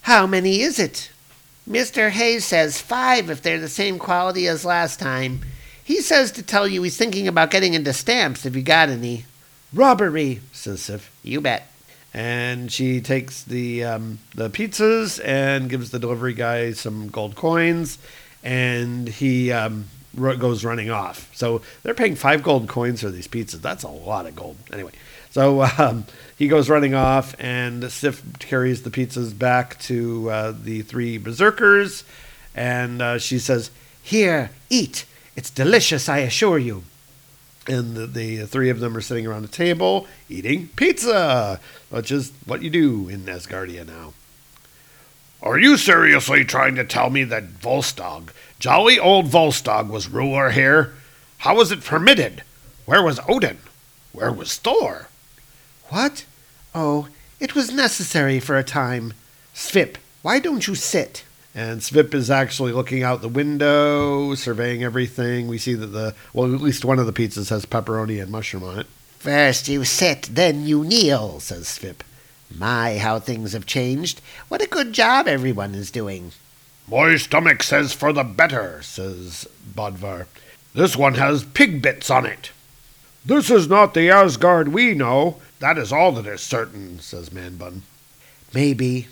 How 0.02 0.26
many 0.26 0.62
is 0.62 0.78
it? 0.78 1.10
Mr. 1.68 2.10
Hayes 2.10 2.44
says 2.44 2.80
five 2.80 3.30
if 3.30 3.42
they're 3.42 3.60
the 3.60 3.68
same 3.68 3.98
quality 3.98 4.48
as 4.48 4.64
last 4.64 4.98
time. 4.98 5.42
He 5.84 6.00
says 6.00 6.32
to 6.32 6.42
tell 6.42 6.66
you 6.66 6.82
he's 6.82 6.96
thinking 6.96 7.28
about 7.28 7.50
getting 7.50 7.74
into 7.74 7.92
stamps 7.92 8.46
if 8.46 8.56
you 8.56 8.62
got 8.62 8.88
any. 8.88 9.26
Robbery, 9.72 10.40
says 10.52 10.82
Sif. 10.82 11.12
You 11.22 11.40
bet. 11.40 11.68
And 12.12 12.72
she 12.72 13.00
takes 13.00 13.44
the 13.44 13.84
um, 13.84 14.18
the 14.34 14.50
pizzas 14.50 15.20
and 15.24 15.70
gives 15.70 15.90
the 15.90 16.00
delivery 16.00 16.32
guy 16.32 16.72
some 16.72 17.08
gold 17.08 17.36
coins, 17.36 17.98
and 18.42 19.08
he 19.08 19.52
um, 19.52 19.84
goes 20.16 20.64
running 20.64 20.90
off. 20.90 21.30
So 21.36 21.62
they're 21.84 21.94
paying 21.94 22.16
five 22.16 22.42
gold 22.42 22.68
coins 22.68 23.02
for 23.02 23.10
these 23.10 23.28
pizzas. 23.28 23.60
That's 23.60 23.84
a 23.84 23.88
lot 23.88 24.26
of 24.26 24.34
gold. 24.34 24.56
Anyway, 24.72 24.90
so 25.30 25.62
um, 25.78 26.04
he 26.40 26.48
goes 26.48 26.70
running 26.70 26.94
off, 26.94 27.34
and 27.38 27.92
Sif 27.92 28.22
carries 28.38 28.80
the 28.80 28.90
pizzas 28.90 29.38
back 29.38 29.78
to 29.80 30.30
uh, 30.30 30.54
the 30.58 30.80
three 30.80 31.18
berserkers, 31.18 32.02
and 32.54 33.02
uh, 33.02 33.18
she 33.18 33.38
says, 33.38 33.70
"Here, 34.02 34.50
eat. 34.70 35.04
It's 35.36 35.50
delicious, 35.50 36.08
I 36.08 36.20
assure 36.20 36.58
you." 36.58 36.84
And 37.68 37.94
the, 37.94 38.06
the 38.06 38.46
three 38.46 38.70
of 38.70 38.80
them 38.80 38.96
are 38.96 39.02
sitting 39.02 39.26
around 39.26 39.44
a 39.44 39.48
table 39.48 40.06
eating 40.30 40.68
pizza, 40.76 41.60
which 41.90 42.10
is 42.10 42.32
what 42.46 42.62
you 42.62 42.70
do 42.70 43.06
in 43.10 43.26
Asgardia 43.26 43.86
now. 43.86 44.14
Are 45.42 45.58
you 45.58 45.76
seriously 45.76 46.46
trying 46.46 46.74
to 46.76 46.84
tell 46.84 47.10
me 47.10 47.22
that 47.24 47.60
Volstagg, 47.60 48.30
jolly 48.58 48.98
old 48.98 49.26
Volstagg, 49.26 49.90
was 49.90 50.08
ruler 50.08 50.48
here? 50.48 50.94
How 51.36 51.56
was 51.56 51.70
it 51.70 51.84
permitted? 51.84 52.44
Where 52.86 53.02
was 53.02 53.20
Odin? 53.28 53.58
Where 54.12 54.32
was 54.32 54.56
Thor? 54.56 55.08
What? 55.90 56.24
Oh, 56.74 57.08
it 57.40 57.54
was 57.54 57.72
necessary 57.72 58.38
for 58.38 58.56
a 58.56 58.64
time. 58.64 59.14
Svip, 59.54 59.96
why 60.22 60.38
don't 60.38 60.66
you 60.66 60.74
sit? 60.74 61.24
And 61.54 61.80
Svip 61.80 62.14
is 62.14 62.30
actually 62.30 62.72
looking 62.72 63.02
out 63.02 63.22
the 63.22 63.28
window, 63.28 64.34
surveying 64.36 64.84
everything. 64.84 65.48
We 65.48 65.58
see 65.58 65.74
that 65.74 65.86
the, 65.86 66.14
well, 66.32 66.54
at 66.54 66.60
least 66.60 66.84
one 66.84 66.98
of 67.00 67.06
the 67.06 67.12
pizzas 67.12 67.50
has 67.50 67.66
pepperoni 67.66 68.22
and 68.22 68.30
mushroom 68.30 68.62
on 68.62 68.78
it. 68.78 68.86
First 69.18 69.68
you 69.68 69.84
sit, 69.84 70.28
then 70.30 70.64
you 70.66 70.84
kneel, 70.84 71.40
says 71.40 71.66
Svip. 71.66 72.02
My, 72.56 72.98
how 72.98 73.18
things 73.18 73.52
have 73.52 73.66
changed. 73.66 74.20
What 74.48 74.62
a 74.62 74.68
good 74.68 74.92
job 74.92 75.26
everyone 75.26 75.74
is 75.74 75.90
doing. 75.90 76.32
My 76.88 77.16
stomach 77.16 77.62
says 77.62 77.92
for 77.92 78.12
the 78.12 78.24
better, 78.24 78.82
says 78.82 79.46
Bodvar. 79.74 80.26
This 80.74 80.96
one 80.96 81.14
has 81.14 81.44
pig 81.44 81.82
bits 81.82 82.10
on 82.10 82.26
it. 82.26 82.50
This 83.24 83.50
is 83.50 83.68
not 83.68 83.94
the 83.94 84.10
Asgard 84.10 84.68
we 84.68 84.94
know. 84.94 85.36
That 85.58 85.76
is 85.76 85.92
all 85.92 86.12
that 86.12 86.26
is 86.26 86.40
certain, 86.40 87.00
says 87.00 87.30
Manbun. 87.30 87.82
Maybe. 88.54 89.08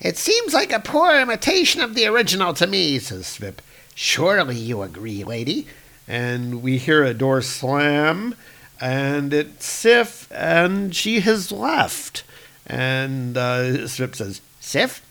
It 0.00 0.16
seems 0.16 0.52
like 0.52 0.72
a 0.72 0.80
poor 0.80 1.18
imitation 1.20 1.80
of 1.80 1.94
the 1.94 2.06
original 2.06 2.52
to 2.54 2.66
me, 2.66 2.98
says 2.98 3.26
Svip. 3.26 3.58
Surely 3.94 4.56
you 4.56 4.82
agree, 4.82 5.24
lady. 5.24 5.66
And 6.06 6.62
we 6.62 6.78
hear 6.78 7.04
a 7.04 7.14
door 7.14 7.42
slam, 7.42 8.34
and 8.80 9.32
it's 9.32 9.66
Sif, 9.66 10.30
and 10.32 10.94
she 10.94 11.20
has 11.20 11.52
left. 11.52 12.24
And 12.66 13.36
uh, 13.36 13.86
Svip 13.86 14.14
says, 14.14 14.40
Sif? 14.60 15.02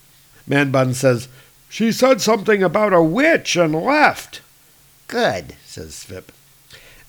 Manbun 0.50 0.96
says, 0.96 1.28
She 1.70 1.92
said 1.92 2.22
something 2.22 2.64
about 2.64 2.94
a 2.94 3.04
witch 3.04 3.56
and 3.56 3.76
left. 3.76 4.42
Good, 5.08 5.56
says 5.66 5.92
Svip. 5.92 6.30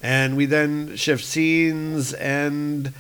And 0.02 0.37
we 0.37 0.47
then 0.47 0.97
shift 0.97 1.25
scenes, 1.25 2.12
and 2.14 2.93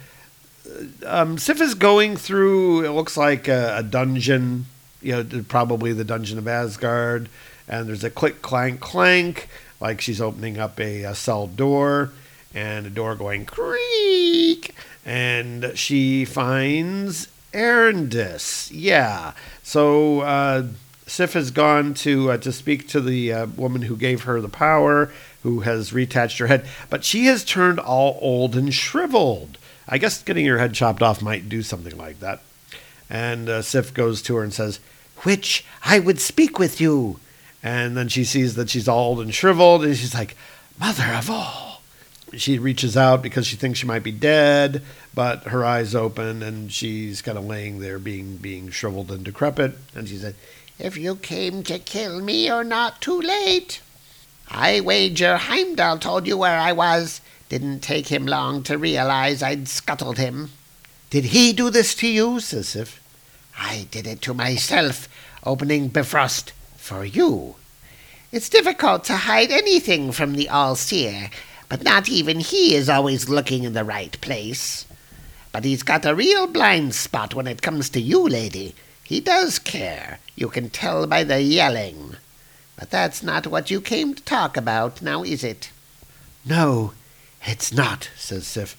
um, 1.06 1.38
Sif 1.38 1.60
is 1.60 1.74
going 1.74 2.16
through, 2.16 2.84
it 2.84 2.90
looks 2.90 3.16
like 3.16 3.46
a, 3.48 3.76
a 3.78 3.82
dungeon, 3.82 4.66
you 5.00 5.12
know, 5.12 5.44
probably 5.48 5.92
the 5.92 6.04
dungeon 6.04 6.38
of 6.38 6.48
Asgard. 6.48 7.28
And 7.68 7.88
there's 7.88 8.04
a 8.04 8.10
click, 8.10 8.42
clank, 8.42 8.80
clank, 8.80 9.48
like 9.80 10.00
she's 10.00 10.20
opening 10.20 10.58
up 10.58 10.80
a, 10.80 11.04
a 11.04 11.14
cell 11.14 11.46
door, 11.46 12.10
and 12.54 12.86
a 12.86 12.90
door 12.90 13.14
going 13.14 13.46
creak. 13.46 14.74
And 15.04 15.72
she 15.74 16.24
finds 16.24 17.28
Erendis. 17.52 18.70
Yeah. 18.72 19.34
So 19.62 20.20
uh, 20.20 20.66
Sif 21.06 21.32
has 21.34 21.50
gone 21.50 21.94
to 21.94 22.32
uh, 22.32 22.36
to 22.38 22.52
speak 22.52 22.88
to 22.88 23.00
the 23.00 23.32
uh, 23.32 23.46
woman 23.46 23.82
who 23.82 23.96
gave 23.96 24.24
her 24.24 24.40
the 24.40 24.48
power, 24.48 25.12
who 25.42 25.60
has 25.60 25.92
retouched 25.92 26.38
her 26.38 26.46
head, 26.48 26.66
but 26.90 27.04
she 27.04 27.26
has 27.26 27.44
turned 27.44 27.78
all 27.78 28.18
old 28.20 28.56
and 28.56 28.74
shriveled. 28.74 29.58
I 29.88 29.98
guess 29.98 30.22
getting 30.22 30.46
her 30.46 30.58
head 30.58 30.74
chopped 30.74 31.02
off 31.02 31.22
might 31.22 31.48
do 31.48 31.62
something 31.62 31.96
like 31.96 32.20
that. 32.20 32.40
And 33.08 33.48
uh, 33.48 33.62
Sif 33.62 33.94
goes 33.94 34.20
to 34.22 34.36
her 34.36 34.42
and 34.42 34.52
says, 34.52 34.80
"Witch 35.24 35.64
I 35.84 35.98
would 35.98 36.20
speak 36.20 36.58
with 36.58 36.80
you." 36.80 37.20
And 37.62 37.96
then 37.96 38.08
she 38.08 38.24
sees 38.24 38.54
that 38.54 38.70
she's 38.70 38.88
all 38.88 39.10
old 39.10 39.20
and 39.20 39.34
shriveled, 39.34 39.84
and 39.84 39.96
she's 39.96 40.14
like, 40.14 40.36
"Mother 40.78 41.14
of 41.14 41.30
all." 41.30 41.82
She 42.34 42.58
reaches 42.58 42.96
out 42.96 43.22
because 43.22 43.46
she 43.46 43.56
thinks 43.56 43.78
she 43.78 43.86
might 43.86 44.02
be 44.02 44.12
dead, 44.12 44.82
but 45.14 45.44
her 45.44 45.64
eyes 45.64 45.94
open 45.94 46.42
and 46.42 46.70
she's 46.70 47.22
kind 47.22 47.38
of 47.38 47.46
laying 47.46 47.80
there, 47.80 47.98
being 47.98 48.36
being 48.36 48.68
shriveled 48.68 49.10
and 49.10 49.24
decrepit. 49.24 49.78
And 49.94 50.06
she 50.08 50.18
said, 50.18 50.34
"If 50.78 50.98
you 50.98 51.16
came 51.16 51.62
to 51.62 51.78
kill 51.78 52.20
me, 52.20 52.46
you're 52.46 52.64
not 52.64 53.00
too 53.00 53.18
late. 53.18 53.80
I 54.50 54.80
wager 54.80 55.36
Heimdall 55.36 55.98
told 55.98 56.26
you 56.26 56.36
where 56.36 56.58
I 56.58 56.72
was. 56.72 57.20
Didn't 57.48 57.80
take 57.80 58.08
him 58.08 58.26
long 58.26 58.62
to 58.64 58.78
realize 58.78 59.42
I'd 59.42 59.68
scuttled 59.68 60.18
him. 60.18 60.50
Did 61.10 61.26
he 61.26 61.52
do 61.52 61.70
this 61.70 61.94
to 61.96 62.06
you? 62.06 62.40
says 62.40 62.98
I 63.58 63.88
did 63.90 64.06
it 64.06 64.20
to 64.22 64.34
myself, 64.34 65.08
opening 65.44 65.88
Bifrost 65.88 66.52
for 66.76 67.04
you. 67.04 67.56
It's 68.30 68.48
difficult 68.48 69.04
to 69.04 69.16
hide 69.16 69.50
anything 69.50 70.12
from 70.12 70.34
the 70.34 70.48
All-Seer, 70.50 71.30
but 71.68 71.82
not 71.82 72.08
even 72.08 72.40
he 72.40 72.74
is 72.74 72.88
always 72.88 73.28
looking 73.28 73.64
in 73.64 73.72
the 73.72 73.84
right 73.84 74.20
place. 74.20 74.84
But 75.50 75.64
he's 75.64 75.82
got 75.82 76.04
a 76.04 76.14
real 76.14 76.46
blind 76.46 76.94
spot 76.94 77.34
when 77.34 77.46
it 77.46 77.62
comes 77.62 77.88
to 77.90 78.00
you, 78.00 78.28
lady. 78.28 78.74
He 79.02 79.20
does 79.20 79.58
care. 79.58 80.18
You 80.36 80.48
can 80.48 80.68
tell 80.68 81.06
by 81.06 81.24
the 81.24 81.40
yelling. 81.40 82.16
But 82.78 82.90
that's 82.90 83.24
not 83.24 83.48
what 83.48 83.72
you 83.72 83.80
came 83.80 84.14
to 84.14 84.22
talk 84.22 84.56
about, 84.56 85.02
now 85.02 85.24
is 85.24 85.42
it? 85.42 85.70
No, 86.44 86.92
it's 87.44 87.72
not, 87.72 88.08
says 88.16 88.46
Sif. 88.46 88.76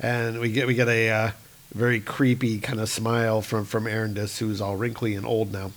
And 0.00 0.40
we 0.40 0.50
get 0.50 0.66
we 0.66 0.74
get 0.74 0.88
a 0.88 1.10
uh, 1.10 1.30
very 1.74 2.00
creepy 2.00 2.58
kind 2.58 2.80
of 2.80 2.88
smile 2.88 3.42
from 3.42 3.66
from 3.66 3.84
Erendis, 3.84 4.38
who's 4.38 4.62
all 4.62 4.76
wrinkly 4.76 5.14
and 5.14 5.26
old 5.26 5.52
now. 5.52 5.72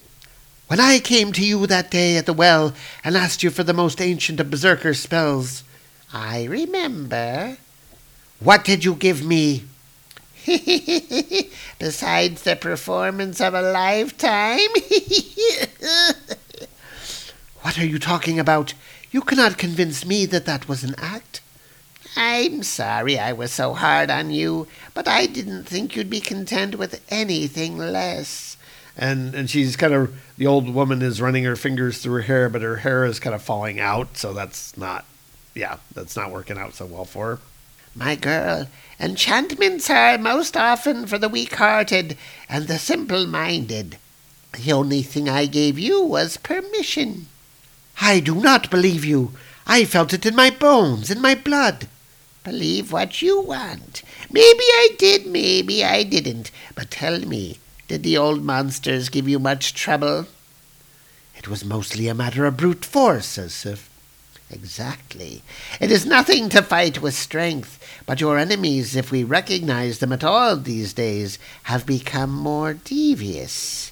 When 0.68 0.80
I 0.80 1.00
came 1.00 1.34
to 1.34 1.46
you 1.46 1.68
that 1.68 1.92
day 1.92 2.16
at 2.16 2.26
the 2.26 2.34
well 2.34 2.74
and 3.04 3.18
asked 3.18 3.44
you 3.44 3.50
for 3.50 3.64
the 3.64 3.74
most 3.74 4.00
ancient 4.00 4.40
of 4.40 4.50
berserker 4.50 4.94
spells, 4.94 5.64
I 6.14 6.46
remember. 6.46 7.58
What 8.40 8.64
did 8.64 8.86
you 8.86 8.96
give 8.96 9.24
me? 9.26 9.66
Besides 11.80 12.44
the 12.44 12.56
performance 12.56 13.42
of 13.42 13.54
a 13.54 13.62
lifetime? 13.62 14.60
what 17.62 17.78
are 17.80 17.86
you 17.86 18.00
talking 18.00 18.40
about? 18.40 18.74
You 19.12 19.22
cannot 19.22 19.58
convince 19.58 20.06
me 20.06 20.26
that 20.28 20.46
that 20.46 20.68
was 20.68 20.84
an 20.84 20.96
act. 20.98 21.42
I'm 22.16 22.64
sorry 22.64 23.18
I 23.18 23.32
was 23.34 23.52
so 23.52 23.74
hard 23.74 24.10
on 24.10 24.32
you, 24.32 24.68
but 24.94 25.08
I 25.08 25.26
didn't 25.28 25.64
think 25.66 25.96
you'd 25.96 26.10
be 26.10 26.20
content 26.22 26.76
with 26.76 27.02
anything 27.10 27.78
less. 27.78 28.58
and 28.98 29.34
and 29.34 29.50
she's 29.50 29.76
kind 29.78 29.94
of 29.94 30.14
the 30.38 30.48
old 30.48 30.74
woman 30.74 31.02
is 31.02 31.22
running 31.22 31.44
her 31.46 31.56
fingers 31.56 32.00
through 32.00 32.16
her 32.16 32.22
hair, 32.22 32.50
but 32.50 32.62
her 32.62 32.78
hair 32.78 33.06
is 33.06 33.20
kind 33.20 33.36
of 33.36 33.42
falling 33.42 33.80
out, 33.80 34.18
so 34.18 34.34
that's 34.34 34.76
not, 34.78 35.06
yeah, 35.54 35.78
that's 35.94 36.16
not 36.18 36.32
working 36.32 36.58
out 36.58 36.74
so 36.74 36.86
well 36.86 37.06
for 37.06 37.36
her. 37.36 37.40
My 37.96 38.16
girl, 38.16 38.68
enchantments 39.00 39.90
are 39.90 40.18
most 40.18 40.58
often 40.58 41.06
for 41.06 41.18
the 41.18 41.30
weak 41.30 41.56
hearted 41.56 42.18
and 42.50 42.68
the 42.68 42.80
simple 42.80 43.26
minded. 43.28 43.98
The 44.54 44.72
only 44.74 45.02
thing 45.02 45.30
I 45.30 45.46
gave 45.46 45.78
you 45.80 46.04
was 46.04 46.38
permission. 46.38 47.28
I 48.02 48.20
do 48.20 48.34
not 48.34 48.72
believe 48.72 49.06
you. 49.06 49.32
I 49.68 49.86
felt 49.86 50.12
it 50.12 50.26
in 50.26 50.36
my 50.36 50.50
bones, 50.50 51.12
in 51.12 51.22
my 51.22 51.36
blood. 51.36 51.88
Believe 52.44 52.92
what 52.92 53.22
you 53.22 53.40
want. 53.40 54.02
Maybe 54.32 54.64
I 54.64 54.90
did, 54.98 55.28
maybe 55.28 55.84
I 55.84 56.02
didn't. 56.02 56.50
But 56.74 56.90
tell 56.90 57.20
me, 57.20 57.60
did 57.88 58.02
the 58.02 58.18
old 58.18 58.44
monsters 58.44 59.10
give 59.10 59.30
you 59.30 59.38
much 59.38 59.76
trouble? 59.76 60.26
It 61.38 61.48
was 61.48 61.64
mostly 61.64 62.08
a 62.08 62.16
matter 62.16 62.46
of 62.46 62.58
brute 62.58 62.86
force, 62.86 63.28
says 63.28 63.54
Sif. 63.54 63.88
Exactly. 64.50 65.44
It 65.80 65.92
is 65.92 66.06
nothing 66.06 66.50
to 66.50 66.64
fight 66.64 67.02
with 67.02 67.14
strength, 67.14 67.80
but 68.08 68.20
your 68.20 68.38
enemies, 68.40 68.96
if 68.96 69.12
we 69.12 69.24
recognize 69.24 70.00
them 70.00 70.12
at 70.12 70.24
all 70.24 70.58
these 70.58 70.94
days, 70.94 71.38
have 71.64 71.86
become 71.86 72.32
more 72.32 72.74
devious. 72.74 73.91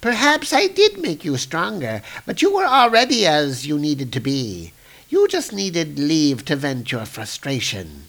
Perhaps 0.00 0.52
I 0.52 0.66
did 0.68 0.98
make 0.98 1.24
you 1.24 1.36
stronger, 1.36 2.02
but 2.26 2.42
you 2.42 2.54
were 2.54 2.66
already 2.66 3.26
as 3.26 3.66
you 3.66 3.78
needed 3.78 4.12
to 4.12 4.20
be. 4.20 4.72
You 5.08 5.26
just 5.28 5.52
needed 5.52 5.98
leave 5.98 6.44
to 6.46 6.56
vent 6.56 6.92
your 6.92 7.06
frustration. 7.06 8.04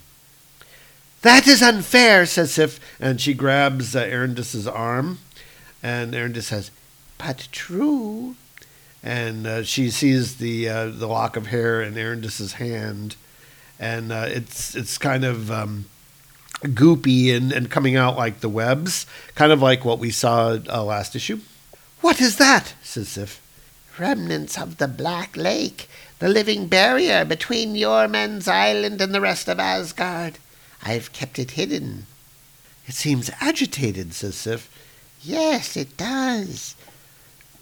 That 1.21 1.47
is 1.47 1.61
unfair, 1.61 2.25
says 2.25 2.53
Sif, 2.53 2.79
and 2.99 3.19
she 3.19 3.33
grabs 3.33 3.95
uh, 3.95 4.03
Arendis's 4.03 4.67
arm, 4.67 5.19
and 5.81 6.13
Arendis 6.13 6.43
says, 6.43 6.71
But 7.17 7.47
true. 7.51 8.35
and 9.03 9.47
uh, 9.47 9.63
she 9.63 9.89
sees 9.89 10.37
the 10.37 10.67
uh, 10.69 10.85
the 10.87 11.07
lock 11.07 11.35
of 11.35 11.47
hair 11.47 11.81
in 11.81 11.93
Arendis's 11.95 12.53
hand, 12.53 13.15
and 13.79 14.11
uh, 14.11 14.25
it's 14.27 14.75
it's 14.75 14.97
kind 14.97 15.23
of 15.25 15.51
um, 15.51 15.85
goopy 16.63 17.35
and, 17.35 17.51
and 17.51 17.69
coming 17.71 17.95
out 17.95 18.17
like 18.17 18.39
the 18.41 18.49
webs, 18.49 19.05
kind 19.35 19.51
of 19.51 19.61
like 19.61 19.85
what 19.85 19.99
we 19.99 20.11
saw 20.11 20.57
uh, 20.69 20.83
last 20.83 21.15
issue. 21.15 21.39
What 22.01 22.21
is 22.21 22.37
that? 22.37 22.73
says 22.83 23.09
Sif. 23.09 23.41
Remnants 23.97 24.57
of 24.57 24.77
the 24.77 24.87
Black 24.87 25.35
Lake, 25.35 25.89
the 26.19 26.29
living 26.29 26.67
barrier 26.67 27.25
between 27.25 27.75
Yormen's 27.75 28.47
Island 28.47 29.01
and 29.01 29.13
the 29.13 29.21
rest 29.21 29.47
of 29.47 29.59
Asgard. 29.59 30.37
I've 30.83 31.11
kept 31.11 31.39
it 31.39 31.51
hidden. 31.51 32.05
It 32.85 32.93
seems 32.93 33.31
agitated, 33.41 34.13
says 34.13 34.35
Sif. 34.35 34.69
Yes, 35.21 35.75
it 35.75 35.97
does. 35.97 36.75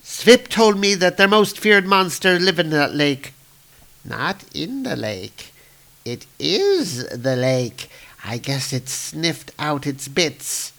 Svip 0.04 0.50
told 0.50 0.78
me 0.80 0.94
that 0.96 1.18
their 1.18 1.28
most 1.28 1.58
feared 1.58 1.88
monster 1.88 2.38
live 2.38 2.60
in 2.60 2.70
that 2.70 2.94
lake. 2.94 3.34
Not 4.04 4.44
in 4.54 4.84
the 4.84 4.96
lake. 4.96 5.52
It 6.04 6.28
is 6.38 7.08
the 7.08 7.36
lake. 7.36 7.90
I 8.24 8.38
guess 8.38 8.72
it 8.72 8.88
sniffed 8.90 9.52
out 9.58 9.88
its 9.88 10.08
bits. 10.08 10.74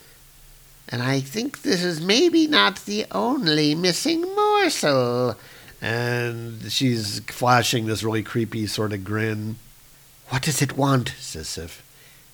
And 0.89 1.03
I 1.03 1.21
think 1.21 1.63
this 1.63 1.83
is 1.83 2.01
maybe 2.01 2.47
not 2.47 2.85
the 2.85 3.07
only 3.11 3.75
missing 3.75 4.23
morsel. 4.23 5.37
And 5.83 6.71
she's 6.71 7.21
flashing 7.21 7.87
this 7.87 8.05
really 8.05 8.23
creepy 8.23 8.67
sort 8.67 8.93
of 8.93 9.05
grin. 9.05 9.57
What 10.29 10.43
does 10.43 10.63
it 10.63 10.77
want? 10.77 11.15
says 11.19 11.49
Sif. 11.49 11.83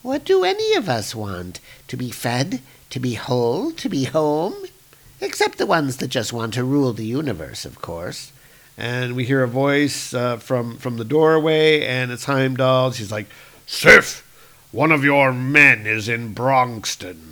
What 0.03 0.25
do 0.25 0.45
any 0.45 0.75
of 0.75 0.89
us 0.89 1.15
want? 1.15 1.61
To 1.89 1.97
be 1.97 2.11
fed? 2.11 2.61
To 2.91 3.01
be 3.01 3.15
whole? 3.15 3.73
To 3.73 3.89
be 3.89 4.05
home? 4.05 4.55
Except 5.21 5.59
the 5.59 5.67
ones 5.67 5.99
that 5.99 6.09
just 6.09 6.33
want 6.33 6.55
to 6.55 6.65
rule 6.65 6.93
the 6.93 7.07
universe, 7.07 7.65
of 7.65 7.81
course. 7.81 8.33
And 8.77 9.15
we 9.15 9.25
hear 9.25 9.43
a 9.43 9.49
voice 9.49 10.13
uh, 10.13 10.39
from 10.39 10.79
from 10.79 10.97
the 10.97 11.05
doorway, 11.05 11.83
and 11.87 12.11
it's 12.11 12.25
Heimdall. 12.25 12.93
She's 12.93 13.13
like, 13.13 13.27
"Sif, 13.67 14.27
one 14.73 14.91
of 14.91 15.05
your 15.05 15.33
men 15.33 15.87
is 15.87 16.09
in 16.09 16.33
Broxton." 16.33 17.32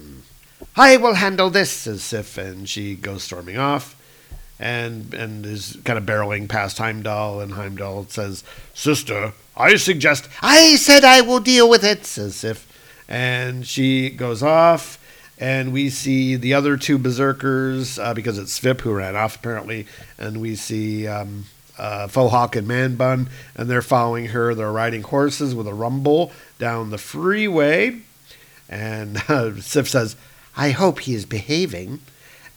I 0.80 0.96
will 0.96 1.12
handle 1.12 1.50
this, 1.50 1.70
says 1.70 2.02
Sif, 2.02 2.38
and 2.38 2.66
she 2.66 2.94
goes 2.94 3.22
storming 3.22 3.58
off, 3.58 3.94
and 4.58 5.12
and 5.12 5.44
is 5.44 5.76
kind 5.84 5.98
of 5.98 6.06
barreling 6.06 6.48
past 6.48 6.78
Heimdall, 6.78 7.42
and 7.42 7.52
Heimdall 7.52 8.06
says, 8.08 8.42
"Sister, 8.72 9.34
I 9.54 9.76
suggest." 9.76 10.26
I 10.40 10.76
said 10.76 11.04
I 11.04 11.20
will 11.20 11.40
deal 11.40 11.68
with 11.68 11.84
it, 11.84 12.06
says 12.06 12.34
Sif, 12.34 12.66
and 13.10 13.66
she 13.66 14.08
goes 14.08 14.42
off. 14.42 14.96
And 15.36 15.70
we 15.72 15.90
see 15.90 16.36
the 16.36 16.54
other 16.54 16.78
two 16.78 16.96
berserkers 16.98 17.98
uh, 17.98 18.14
because 18.14 18.38
it's 18.38 18.58
Svip 18.58 18.80
who 18.80 18.92
ran 18.92 19.16
off 19.16 19.36
apparently, 19.36 19.86
and 20.18 20.40
we 20.40 20.54
see 20.54 21.06
um, 21.06 21.44
uh, 21.78 22.08
Fohawk 22.08 22.56
and 22.56 22.66
Manbun, 22.66 23.28
and 23.54 23.68
they're 23.68 23.82
following 23.82 24.26
her. 24.28 24.54
They're 24.54 24.72
riding 24.72 25.02
horses 25.02 25.54
with 25.54 25.66
a 25.66 25.74
rumble 25.74 26.32
down 26.58 26.88
the 26.88 26.98
freeway, 26.98 28.00
and 28.68 29.22
uh, 29.28 29.56
Sif 29.60 29.88
says, 29.88 30.16
"I 30.56 30.70
hope 30.70 31.00
he 31.00 31.14
is 31.14 31.26
behaving," 31.26 32.00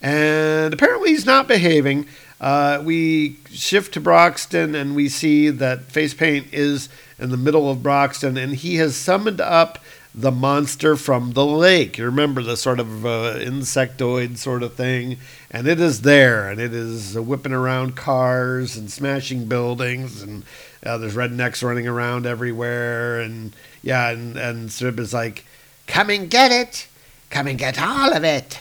and 0.01 0.73
apparently 0.73 1.10
he's 1.10 1.25
not 1.25 1.47
behaving. 1.47 2.08
Uh, 2.41 2.82
we 2.84 3.38
shift 3.51 3.93
to 3.93 4.01
Broxton, 4.01 4.75
and 4.75 4.95
we 4.95 5.08
see 5.08 5.49
that 5.49 5.84
face 5.84 6.13
paint 6.13 6.47
is 6.51 6.89
in 7.17 7.29
the 7.29 7.38
middle 7.38 7.71
of 7.71 7.82
Broxton, 7.82 8.38
and 8.38 8.53
he 8.53 8.75
has 8.75 8.95
summoned 8.95 9.39
up 9.39 9.79
the 10.15 10.32
monster 10.32 10.95
from 10.95 11.32
the 11.32 11.45
lake. 11.45 11.97
You 11.97 12.06
remember 12.06 12.43
the 12.43 12.58
sort 12.58 12.79
of 12.79 13.06
uh, 13.06 13.36
insectoid 13.38 14.38
sort 14.38 14.62
of 14.62 14.75
thing, 14.75 15.17
and 15.49 15.67
it 15.67 15.79
is 15.79 16.01
there, 16.01 16.49
and 16.49 16.60
it 16.60 16.73
is 16.73 17.17
uh, 17.17 17.23
whipping 17.23 17.53
around 17.53 17.95
cars 17.95 18.75
and 18.75 18.91
smashing 18.91 19.45
buildings, 19.45 20.21
and 20.21 20.43
uh, 20.86 20.97
there's 20.97 21.15
rednecks 21.15 21.63
running 21.63 21.88
around 21.88 22.25
everywhere, 22.25 23.21
and 23.21 23.56
yeah, 23.82 24.10
and 24.10 24.38
and 24.38 24.71
Sif 24.71 24.99
is 24.99 25.13
like, 25.13 25.45
Come 25.88 26.10
and 26.10 26.29
get 26.29 26.51
it. 26.51 26.88
Come 27.33 27.47
and 27.47 27.57
get 27.57 27.81
all 27.81 28.13
of 28.13 28.23
it. 28.23 28.59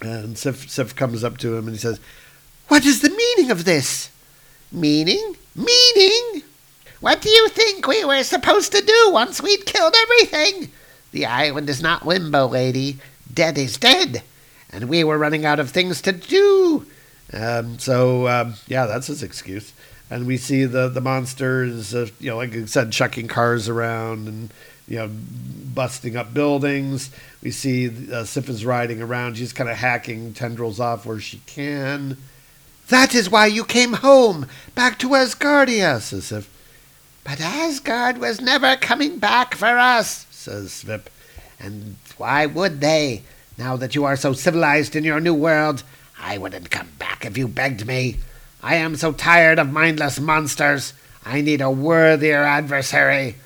and 0.00 0.38
Sif 0.38 0.70
Sif 0.70 0.96
comes 0.96 1.22
up 1.22 1.36
to 1.38 1.54
him 1.54 1.66
and 1.66 1.76
he 1.76 1.78
says, 1.78 2.00
"What 2.68 2.86
is 2.86 3.02
the 3.02 3.10
meaning 3.10 3.50
of 3.50 3.66
this?" 3.66 4.08
Meaning? 4.72 5.36
Meaning? 5.54 6.42
What 7.00 7.20
do 7.20 7.28
you 7.28 7.50
think 7.50 7.86
we 7.86 8.06
were 8.06 8.22
supposed 8.22 8.72
to 8.72 8.80
do 8.80 9.10
once 9.10 9.42
we'd 9.42 9.66
killed 9.66 9.94
everything? 9.94 10.72
The 11.12 11.26
island 11.26 11.68
is 11.68 11.82
not 11.82 12.06
limbo, 12.06 12.46
lady. 12.46 12.96
Dead 13.32 13.58
is 13.58 13.76
dead. 13.76 14.22
And 14.70 14.88
we 14.88 15.04
were 15.04 15.18
running 15.18 15.44
out 15.44 15.60
of 15.60 15.70
things 15.70 16.00
to 16.00 16.12
do. 16.12 16.86
Um, 17.34 17.78
so 17.78 18.26
um, 18.26 18.54
yeah, 18.68 18.86
that's 18.86 19.08
his 19.08 19.22
excuse. 19.22 19.74
And 20.08 20.26
we 20.26 20.38
see 20.38 20.64
the 20.64 20.88
the 20.88 21.02
monsters, 21.02 21.94
uh, 21.94 22.08
you 22.18 22.30
know, 22.30 22.38
like 22.38 22.56
I 22.56 22.64
said, 22.64 22.90
chucking 22.90 23.28
cars 23.28 23.68
around 23.68 24.28
and 24.28 24.50
you 24.88 24.96
know, 24.98 25.10
busting 25.74 26.16
up 26.16 26.32
buildings. 26.34 27.10
We 27.42 27.50
see 27.50 28.12
uh, 28.12 28.24
Sif 28.24 28.48
is 28.48 28.64
riding 28.64 29.02
around. 29.02 29.36
She's 29.36 29.52
kind 29.52 29.70
of 29.70 29.76
hacking 29.76 30.32
tendrils 30.32 30.80
off 30.80 31.06
where 31.06 31.20
she 31.20 31.40
can. 31.46 32.16
That 32.88 33.14
is 33.14 33.30
why 33.30 33.46
you 33.46 33.64
came 33.64 33.92
home, 33.92 34.46
back 34.74 34.98
to 35.00 35.10
Asgardia, 35.10 36.00
says 36.00 36.24
Sif. 36.24 36.48
But 37.22 37.40
Asgard 37.42 38.18
was 38.18 38.40
never 38.40 38.76
coming 38.76 39.18
back 39.18 39.54
for 39.54 39.78
us, 39.78 40.26
says 40.30 40.70
Svip. 40.70 41.08
And 41.60 41.96
why 42.16 42.46
would 42.46 42.80
they? 42.80 43.22
Now 43.58 43.76
that 43.76 43.94
you 43.94 44.04
are 44.04 44.16
so 44.16 44.32
civilized 44.32 44.96
in 44.96 45.04
your 45.04 45.20
new 45.20 45.34
world, 45.34 45.82
I 46.18 46.38
wouldn't 46.38 46.70
come 46.70 46.88
back 46.98 47.26
if 47.26 47.36
you 47.36 47.46
begged 47.46 47.86
me. 47.86 48.16
I 48.62 48.76
am 48.76 48.96
so 48.96 49.12
tired 49.12 49.58
of 49.58 49.70
mindless 49.70 50.18
monsters. 50.18 50.94
I 51.24 51.42
need 51.42 51.60
a 51.60 51.70
worthier 51.70 52.42
adversary. 52.42 53.36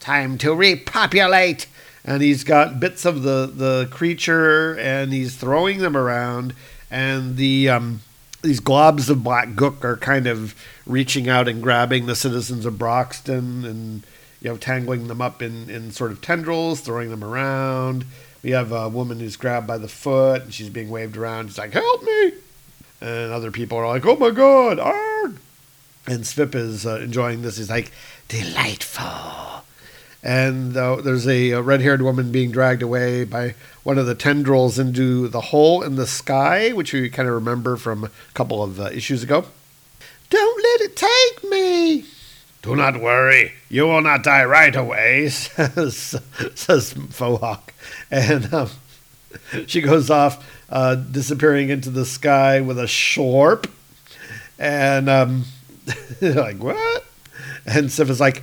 Time 0.00 0.38
to 0.38 0.54
repopulate. 0.54 1.66
and 2.04 2.22
he's 2.22 2.44
got 2.44 2.80
bits 2.80 3.04
of 3.04 3.22
the 3.22 3.46
the 3.46 3.86
creature 3.90 4.76
and 4.78 5.12
he's 5.12 5.36
throwing 5.36 5.78
them 5.78 5.96
around. 5.96 6.54
And 6.90 7.36
the 7.36 7.68
um 7.68 8.00
these 8.42 8.60
globs 8.60 9.10
of 9.10 9.22
black 9.22 9.50
gook 9.50 9.84
are 9.84 9.98
kind 9.98 10.26
of 10.26 10.54
reaching 10.86 11.28
out 11.28 11.46
and 11.46 11.62
grabbing 11.62 12.06
the 12.06 12.16
citizens 12.16 12.64
of 12.64 12.78
Broxton 12.78 13.64
and 13.66 14.02
you 14.40 14.48
know 14.50 14.56
tangling 14.56 15.08
them 15.08 15.20
up 15.20 15.42
in 15.42 15.68
in 15.68 15.90
sort 15.90 16.10
of 16.10 16.22
tendrils 16.22 16.80
throwing 16.80 17.10
them 17.10 17.22
around. 17.22 18.06
We 18.42 18.52
have 18.52 18.72
a 18.72 18.88
woman 18.88 19.20
who's 19.20 19.36
grabbed 19.36 19.66
by 19.66 19.76
the 19.76 19.88
foot 19.88 20.42
and 20.42 20.54
she's 20.54 20.70
being 20.70 20.88
waved 20.88 21.18
around. 21.18 21.48
She's 21.48 21.58
like 21.58 21.74
help 21.74 22.02
me! 22.02 22.32
And 23.02 23.32
other 23.32 23.50
people 23.50 23.76
are 23.76 23.86
like 23.86 24.06
oh 24.06 24.16
my 24.16 24.30
god 24.30 24.78
arg! 24.78 25.36
and 26.06 26.24
Svip 26.24 26.54
is 26.54 26.86
uh, 26.86 27.00
enjoying 27.00 27.42
this. 27.42 27.58
He's 27.58 27.68
like 27.68 27.92
delightful 28.28 29.49
and 30.22 30.76
uh, 30.76 30.96
there's 30.96 31.26
a, 31.26 31.50
a 31.50 31.62
red-haired 31.62 32.02
woman 32.02 32.30
being 32.30 32.50
dragged 32.50 32.82
away 32.82 33.24
by 33.24 33.54
one 33.82 33.98
of 33.98 34.06
the 34.06 34.14
tendrils 34.14 34.78
into 34.78 35.28
the 35.28 35.40
hole 35.40 35.82
in 35.82 35.96
the 35.96 36.06
sky, 36.06 36.70
which 36.72 36.92
we 36.92 37.08
kind 37.08 37.28
of 37.28 37.34
remember 37.34 37.76
from 37.76 38.04
a 38.04 38.10
couple 38.34 38.62
of 38.62 38.78
uh, 38.78 38.90
issues 38.92 39.22
ago. 39.22 39.46
Don't 40.28 40.62
let 40.62 40.90
it 40.90 40.96
take 40.96 41.50
me. 41.50 42.04
Do 42.62 42.76
not 42.76 43.00
worry, 43.00 43.52
you 43.70 43.84
will 43.84 44.02
not 44.02 44.22
die 44.22 44.44
right 44.44 44.76
away, 44.76 45.28
says, 45.30 46.20
says 46.54 46.92
Fohawk. 46.92 47.70
And 48.10 48.52
um, 48.52 48.70
she 49.66 49.80
goes 49.80 50.10
off, 50.10 50.46
uh, 50.68 50.96
disappearing 50.96 51.70
into 51.70 51.88
the 51.88 52.04
sky 52.04 52.60
with 52.60 52.78
a 52.78 52.84
shorp. 52.84 53.70
And 54.58 55.08
um, 55.08 55.44
like, 56.20 56.62
what? 56.62 57.04
And 57.64 57.90
Sif 57.90 58.10
is 58.10 58.20
like, 58.20 58.42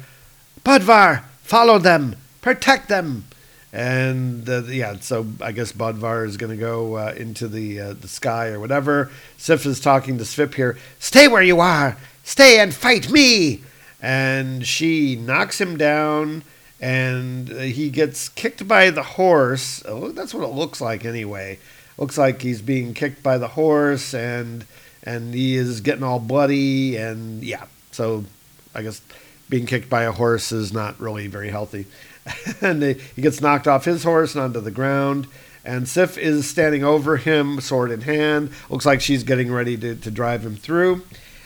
Budvar, 0.65 1.23
follow 1.47 1.79
them, 1.79 2.15
protect 2.41 2.89
them. 2.89 3.25
And 3.73 4.49
uh, 4.49 4.63
yeah, 4.63 4.97
so 4.99 5.25
I 5.41 5.51
guess 5.51 5.71
Bodvar 5.71 6.25
is 6.25 6.37
going 6.37 6.51
to 6.51 6.57
go 6.57 6.95
uh, 6.95 7.13
into 7.15 7.47
the 7.47 7.79
uh, 7.79 7.93
the 7.93 8.07
sky 8.07 8.47
or 8.47 8.59
whatever. 8.59 9.11
Sif 9.37 9.65
is 9.65 9.79
talking 9.79 10.17
to 10.17 10.23
Svip 10.23 10.55
here. 10.55 10.77
Stay 10.99 11.27
where 11.27 11.43
you 11.43 11.59
are. 11.59 11.97
Stay 12.23 12.59
and 12.59 12.73
fight 12.73 13.09
me. 13.09 13.61
And 14.01 14.65
she 14.65 15.15
knocks 15.15 15.59
him 15.59 15.75
down, 15.77 16.43
and 16.79 17.51
uh, 17.51 17.55
he 17.59 17.89
gets 17.89 18.29
kicked 18.29 18.67
by 18.67 18.89
the 18.89 19.03
horse. 19.03 19.83
Oh, 19.85 20.11
that's 20.11 20.33
what 20.33 20.43
it 20.43 20.53
looks 20.53 20.79
like 20.79 21.03
anyway. 21.03 21.59
Looks 21.97 22.17
like 22.17 22.41
he's 22.41 22.61
being 22.61 22.93
kicked 22.93 23.23
by 23.23 23.37
the 23.37 23.49
horse, 23.49 24.13
and 24.13 24.65
and 25.03 25.33
he 25.33 25.55
is 25.55 25.81
getting 25.81 26.03
all 26.03 26.19
bloody, 26.19 26.95
and 26.95 27.43
yeah. 27.43 27.65
So 27.91 28.25
I 28.73 28.83
guess 28.83 29.01
being 29.49 29.65
kicked 29.65 29.89
by 29.89 30.03
a 30.03 30.11
horse 30.11 30.51
is 30.51 30.73
not 30.73 30.99
really 30.99 31.27
very 31.27 31.49
healthy. 31.49 31.85
and 32.61 32.83
he 32.83 33.21
gets 33.21 33.41
knocked 33.41 33.67
off 33.67 33.85
his 33.85 34.03
horse 34.03 34.35
and 34.35 34.43
onto 34.43 34.59
the 34.59 34.71
ground. 34.71 35.27
And 35.63 35.87
Sif 35.87 36.17
is 36.17 36.49
standing 36.49 36.83
over 36.83 37.17
him, 37.17 37.59
sword 37.59 37.91
in 37.91 38.01
hand. 38.01 38.51
Looks 38.69 38.85
like 38.85 39.01
she's 39.01 39.23
getting 39.23 39.51
ready 39.51 39.75
to, 39.77 39.95
to 39.95 40.11
drive 40.11 40.45
him 40.45 40.55
through. 40.55 41.03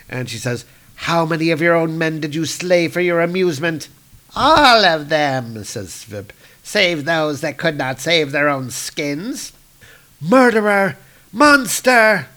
And 0.09 0.29
she 0.29 0.37
says, 0.37 0.65
How 0.95 1.25
many 1.25 1.49
of 1.49 1.61
your 1.61 1.75
own 1.75 1.97
men 1.97 2.19
did 2.19 2.35
you 2.35 2.45
slay 2.45 2.87
for 2.87 3.01
your 3.01 3.21
amusement? 3.21 3.87
All 4.35 4.85
of 4.85 5.09
them, 5.09 5.63
says 5.63 5.89
Svip, 5.89 6.29
save 6.63 7.05
those 7.05 7.41
that 7.41 7.57
could 7.57 7.77
not 7.77 7.99
save 7.99 8.31
their 8.31 8.47
own 8.47 8.69
skins. 8.69 9.53
Murderer! 10.21 10.97
Monster! 11.33 12.27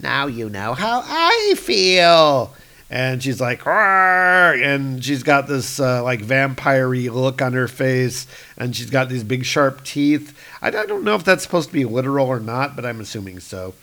Now 0.00 0.26
you 0.26 0.48
know 0.48 0.74
how 0.74 1.02
I 1.04 1.54
feel. 1.58 2.54
And 2.90 3.22
she's 3.22 3.40
like, 3.40 3.64
"Roar!" 3.66 4.54
and 4.54 5.04
she's 5.04 5.22
got 5.22 5.46
this 5.46 5.78
uh, 5.78 6.02
like 6.02 6.20
vampire 6.20 6.88
look 6.88 7.42
on 7.42 7.52
her 7.52 7.68
face, 7.68 8.26
and 8.56 8.74
she's 8.74 8.90
got 8.90 9.08
these 9.08 9.24
big 9.24 9.44
sharp 9.44 9.84
teeth. 9.84 10.38
I, 10.62 10.68
I 10.68 10.86
don't 10.86 11.04
know 11.04 11.14
if 11.14 11.24
that's 11.24 11.42
supposed 11.42 11.68
to 11.68 11.74
be 11.74 11.84
literal 11.84 12.26
or 12.26 12.40
not, 12.40 12.76
but 12.76 12.86
I'm 12.86 13.00
assuming 13.00 13.40
so. 13.40 13.74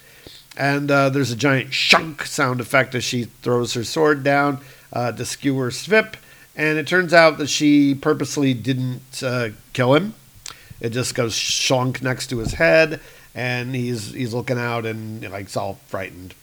And 0.58 0.90
uh, 0.90 1.10
there's 1.10 1.32
a 1.32 1.36
giant 1.36 1.74
shunk 1.74 2.26
sound 2.26 2.62
effect 2.62 2.96
as 2.96 3.04
she 3.04 3.26
throws 3.26 3.74
her 3.74 3.84
sword 3.84 4.24
down 4.24 4.60
uh, 4.94 5.12
to 5.12 5.26
skewer 5.26 5.70
Svip, 5.70 6.16
and 6.56 6.78
it 6.78 6.88
turns 6.88 7.14
out 7.14 7.38
that 7.38 7.50
she 7.50 7.94
purposely 7.94 8.54
didn't 8.54 9.22
uh, 9.22 9.50
kill 9.74 9.94
him. 9.94 10.14
It 10.80 10.90
just 10.90 11.16
goes 11.16 11.36
shunk 11.36 12.02
next 12.02 12.28
to 12.28 12.38
his 12.40 12.54
head, 12.54 13.02
and 13.34 13.76
he's 13.76 14.14
he's 14.14 14.34
looking 14.34 14.58
out 14.58 14.86
and 14.86 15.30
like 15.30 15.56
all 15.56 15.80
frightened. 15.88 16.34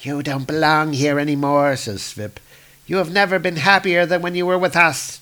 You 0.00 0.22
don't 0.22 0.46
belong 0.46 0.92
here 0.92 1.18
any 1.18 1.34
more, 1.34 1.74
says 1.74 2.02
Svip. 2.02 2.38
You 2.86 2.98
have 2.98 3.12
never 3.12 3.38
been 3.38 3.56
happier 3.56 4.06
than 4.06 4.22
when 4.22 4.34
you 4.34 4.46
were 4.46 4.58
with 4.58 4.76
us. 4.76 5.20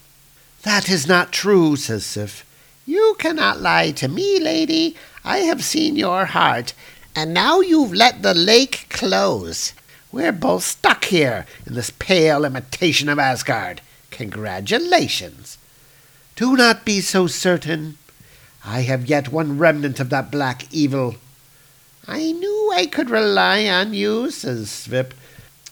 That 0.63 0.91
is 0.91 1.07
not 1.07 1.33
true, 1.33 1.77
says 1.77 2.05
Sif. 2.05 2.45
You 2.85 3.17
cannot 3.19 3.61
lie 3.61 3.91
to 3.93 4.07
me, 4.07 4.39
lady. 4.39 4.97
I 5.25 5.39
have 5.39 5.65
seen 5.65 5.97
your 5.97 6.27
heart, 6.27 6.75
and 7.15 7.33
now 7.33 7.61
you've 7.61 7.95
let 7.95 8.23
the 8.23 8.35
lake 8.35 8.87
close. 8.91 9.73
We're 10.13 10.33
both 10.33 10.63
stuck 10.63 11.07
here 11.07 11.47
in 11.67 11.75
this 11.75 11.91
pale 11.91 12.45
imitation 12.45 13.09
of 13.09 13.19
Asgard. 13.19 13.81
Congratulations. 14.11 15.57
Do 16.37 16.55
not 16.55 16.85
be 16.85 17.01
so 17.01 17.27
certain. 17.27 17.97
I 18.65 18.83
have 18.83 19.07
yet 19.07 19.33
one 19.33 19.59
remnant 19.59 20.01
of 20.01 20.11
that 20.11 20.31
black 20.31 20.73
evil. 20.73 21.17
I 22.09 22.33
knew 22.33 22.73
I 22.75 22.87
could 22.87 23.11
rely 23.11 23.67
on 23.67 23.95
you, 23.95 24.31
says 24.31 24.69
Svip. 24.69 25.13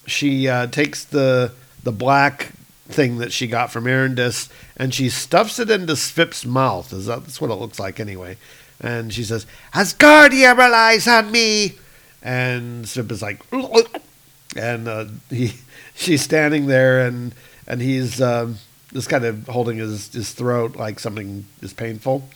She 0.07 0.49
uh, 0.49 0.67
takes 0.67 1.05
the 1.05 1.53
the 1.83 1.93
black 1.93 2.53
thing 2.89 3.19
that 3.19 3.33
she 3.33 3.47
got 3.47 3.71
from 3.71 3.85
Arendis 3.85 4.51
and 4.77 4.93
she 4.93 5.09
stuffs 5.09 5.59
it 5.59 5.71
into 5.71 5.95
Svip's 5.95 6.45
mouth. 6.45 6.93
Is 6.93 7.07
that, 7.07 7.23
that's 7.23 7.41
what 7.41 7.51
it 7.51 7.55
looks 7.55 7.79
like 7.79 8.01
anyway. 8.01 8.37
And 8.81 9.13
she 9.13 9.25
says, 9.25 9.47
Asgardia 9.73 10.57
relies 10.57 11.07
on 11.07 11.31
me. 11.31 11.75
And 12.23 12.85
Svip 12.85 13.11
is 13.11 13.23
like, 13.23 13.43
and 14.57 14.89
uh, 14.89 15.07
he 15.31 15.55
she's 15.95 16.23
standing 16.23 16.67
there 16.67 17.07
and 17.07 17.35
and 17.67 17.81
he's 17.81 18.21
um, 18.21 18.57
just 18.93 19.09
kind 19.09 19.25
of 19.25 19.47
holding 19.49 19.79
his, 19.79 20.13
his 20.13 20.33
throat 20.33 20.77
like 20.77 20.99
something 21.01 21.47
is 21.63 21.73
painful. 21.73 22.29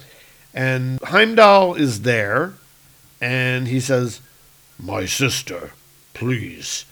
And 0.54 1.00
Heimdall 1.02 1.74
is 1.74 2.02
there 2.02 2.54
and 3.20 3.68
he 3.68 3.80
says, 3.80 4.20
My 4.78 5.06
sister, 5.06 5.72
please. 6.14 6.84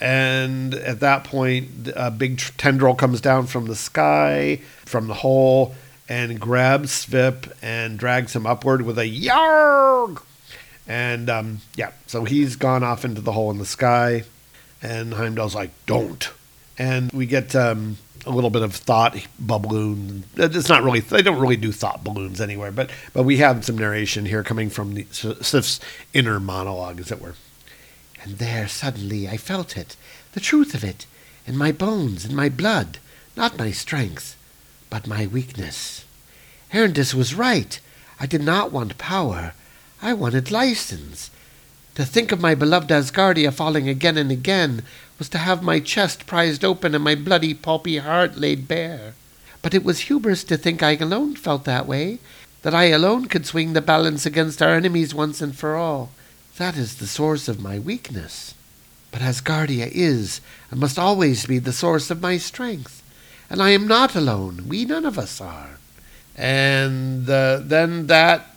And 0.00 0.74
at 0.74 1.00
that 1.00 1.24
point, 1.24 1.90
a 1.94 2.10
big 2.10 2.38
tendril 2.56 2.94
comes 2.94 3.20
down 3.20 3.46
from 3.46 3.66
the 3.66 3.76
sky, 3.76 4.60
from 4.86 5.08
the 5.08 5.14
hole, 5.14 5.74
and 6.08 6.40
grabs 6.40 7.06
Svip 7.06 7.52
and 7.62 7.98
drags 7.98 8.34
him 8.34 8.46
upward 8.46 8.82
with 8.82 8.98
a 8.98 9.04
yarg. 9.04 10.22
And 10.88 11.28
um, 11.28 11.60
yeah, 11.76 11.92
so 12.06 12.24
he's 12.24 12.56
gone 12.56 12.82
off 12.82 13.04
into 13.04 13.20
the 13.20 13.32
hole 13.32 13.50
in 13.50 13.58
the 13.58 13.66
sky. 13.66 14.24
And 14.82 15.14
Heimdall's 15.14 15.54
like, 15.54 15.70
Don't. 15.86 16.30
And 16.78 17.12
we 17.12 17.26
get 17.26 17.54
um, 17.54 17.98
a 18.26 18.30
little 18.30 18.50
bit 18.50 18.62
of 18.62 18.74
thought 18.74 19.16
balloon. 19.38 20.24
It's 20.36 20.68
not 20.68 20.82
really 20.82 21.00
they 21.00 21.22
don't 21.22 21.40
really 21.40 21.56
do 21.56 21.72
thought 21.72 22.04
balloons 22.04 22.40
anywhere, 22.40 22.72
but 22.72 22.90
but 23.12 23.24
we 23.24 23.38
have 23.38 23.64
some 23.64 23.78
narration 23.78 24.26
here 24.26 24.42
coming 24.42 24.70
from 24.70 24.94
the, 24.94 25.06
Sif's 25.10 25.80
inner 26.12 26.40
monologue, 26.40 27.00
as 27.00 27.10
it 27.10 27.20
were. 27.20 27.34
And 28.22 28.38
there 28.38 28.68
suddenly 28.68 29.28
I 29.28 29.36
felt 29.36 29.76
it, 29.76 29.96
the 30.32 30.40
truth 30.40 30.74
of 30.74 30.84
it, 30.84 31.06
in 31.46 31.56
my 31.56 31.72
bones, 31.72 32.24
in 32.24 32.34
my 32.34 32.48
blood, 32.48 32.98
not 33.36 33.58
my 33.58 33.70
strength, 33.70 34.36
but 34.90 35.06
my 35.06 35.26
weakness. 35.26 36.04
Arendis 36.72 37.14
was 37.14 37.34
right. 37.34 37.80
I 38.18 38.26
did 38.26 38.42
not 38.42 38.70
want 38.70 38.98
power. 38.98 39.54
I 40.02 40.12
wanted 40.12 40.50
license. 40.50 41.30
To 41.96 42.04
think 42.04 42.32
of 42.32 42.40
my 42.40 42.54
beloved 42.54 42.90
Asgardia 42.90 43.52
falling 43.52 43.88
again 43.88 44.16
and 44.16 44.30
again 44.30 44.82
was 45.20 45.28
to 45.28 45.38
have 45.38 45.62
my 45.62 45.78
chest 45.78 46.26
prized 46.26 46.64
open 46.64 46.94
and 46.94 47.04
my 47.04 47.14
bloody, 47.14 47.52
pulpy 47.52 47.98
heart 47.98 48.38
laid 48.38 48.66
bare. 48.66 49.12
But 49.60 49.74
it 49.74 49.84
was 49.84 50.08
hubris 50.08 50.42
to 50.44 50.56
think 50.56 50.82
I 50.82 50.96
alone 50.96 51.36
felt 51.36 51.64
that 51.66 51.86
way, 51.86 52.20
that 52.62 52.74
I 52.74 52.84
alone 52.84 53.26
could 53.26 53.44
swing 53.44 53.74
the 53.74 53.82
balance 53.82 54.24
against 54.24 54.62
our 54.62 54.70
enemies 54.70 55.14
once 55.14 55.42
and 55.42 55.54
for 55.54 55.76
all. 55.76 56.10
That 56.56 56.74
is 56.74 56.96
the 56.96 57.06
source 57.06 57.48
of 57.48 57.60
my 57.60 57.78
weakness. 57.78 58.54
But 59.12 59.20
Asgardia 59.20 59.90
is 59.92 60.40
and 60.70 60.80
must 60.80 60.98
always 60.98 61.44
be 61.44 61.58
the 61.58 61.72
source 61.72 62.10
of 62.10 62.22
my 62.22 62.38
strength. 62.38 63.02
And 63.50 63.60
I 63.60 63.70
am 63.70 63.86
not 63.86 64.16
alone. 64.16 64.68
We 64.68 64.86
none 64.86 65.04
of 65.04 65.18
us 65.18 65.38
are. 65.38 65.78
And 66.34 67.28
uh, 67.28 67.58
then 67.62 68.06
that 68.06 68.54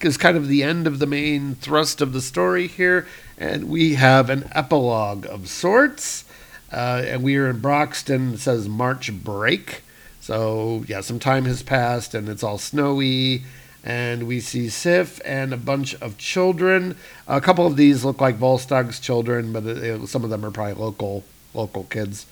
is 0.00 0.16
kind 0.16 0.36
of 0.36 0.46
the 0.46 0.62
end 0.62 0.86
of 0.86 1.00
the 1.00 1.06
main 1.06 1.56
thrust 1.56 2.00
of 2.00 2.12
the 2.12 2.20
story 2.20 2.68
here. 2.68 3.08
And 3.40 3.70
we 3.70 3.94
have 3.94 4.28
an 4.28 4.48
epilogue 4.52 5.26
of 5.26 5.48
sorts. 5.48 6.24
Uh, 6.70 7.02
and 7.04 7.22
we 7.22 7.36
are 7.36 7.48
in 7.48 7.58
Broxton. 7.58 8.34
It 8.34 8.38
says 8.40 8.68
March 8.68 9.12
break. 9.12 9.82
So, 10.20 10.84
yeah, 10.86 11.00
some 11.00 11.18
time 11.18 11.46
has 11.46 11.62
passed 11.62 12.14
and 12.14 12.28
it's 12.28 12.44
all 12.44 12.58
snowy. 12.58 13.42
And 13.82 14.28
we 14.28 14.40
see 14.40 14.68
Sif 14.68 15.20
and 15.24 15.54
a 15.54 15.56
bunch 15.56 15.94
of 15.96 16.18
children. 16.18 16.96
A 17.26 17.40
couple 17.40 17.66
of 17.66 17.76
these 17.76 18.04
look 18.04 18.20
like 18.20 18.38
Volstagg's 18.38 19.00
children, 19.00 19.54
but 19.54 19.64
it, 19.64 20.06
some 20.06 20.22
of 20.22 20.28
them 20.28 20.44
are 20.44 20.50
probably 20.50 20.74
local 20.74 21.24
local 21.54 21.84
kids. 21.84 22.26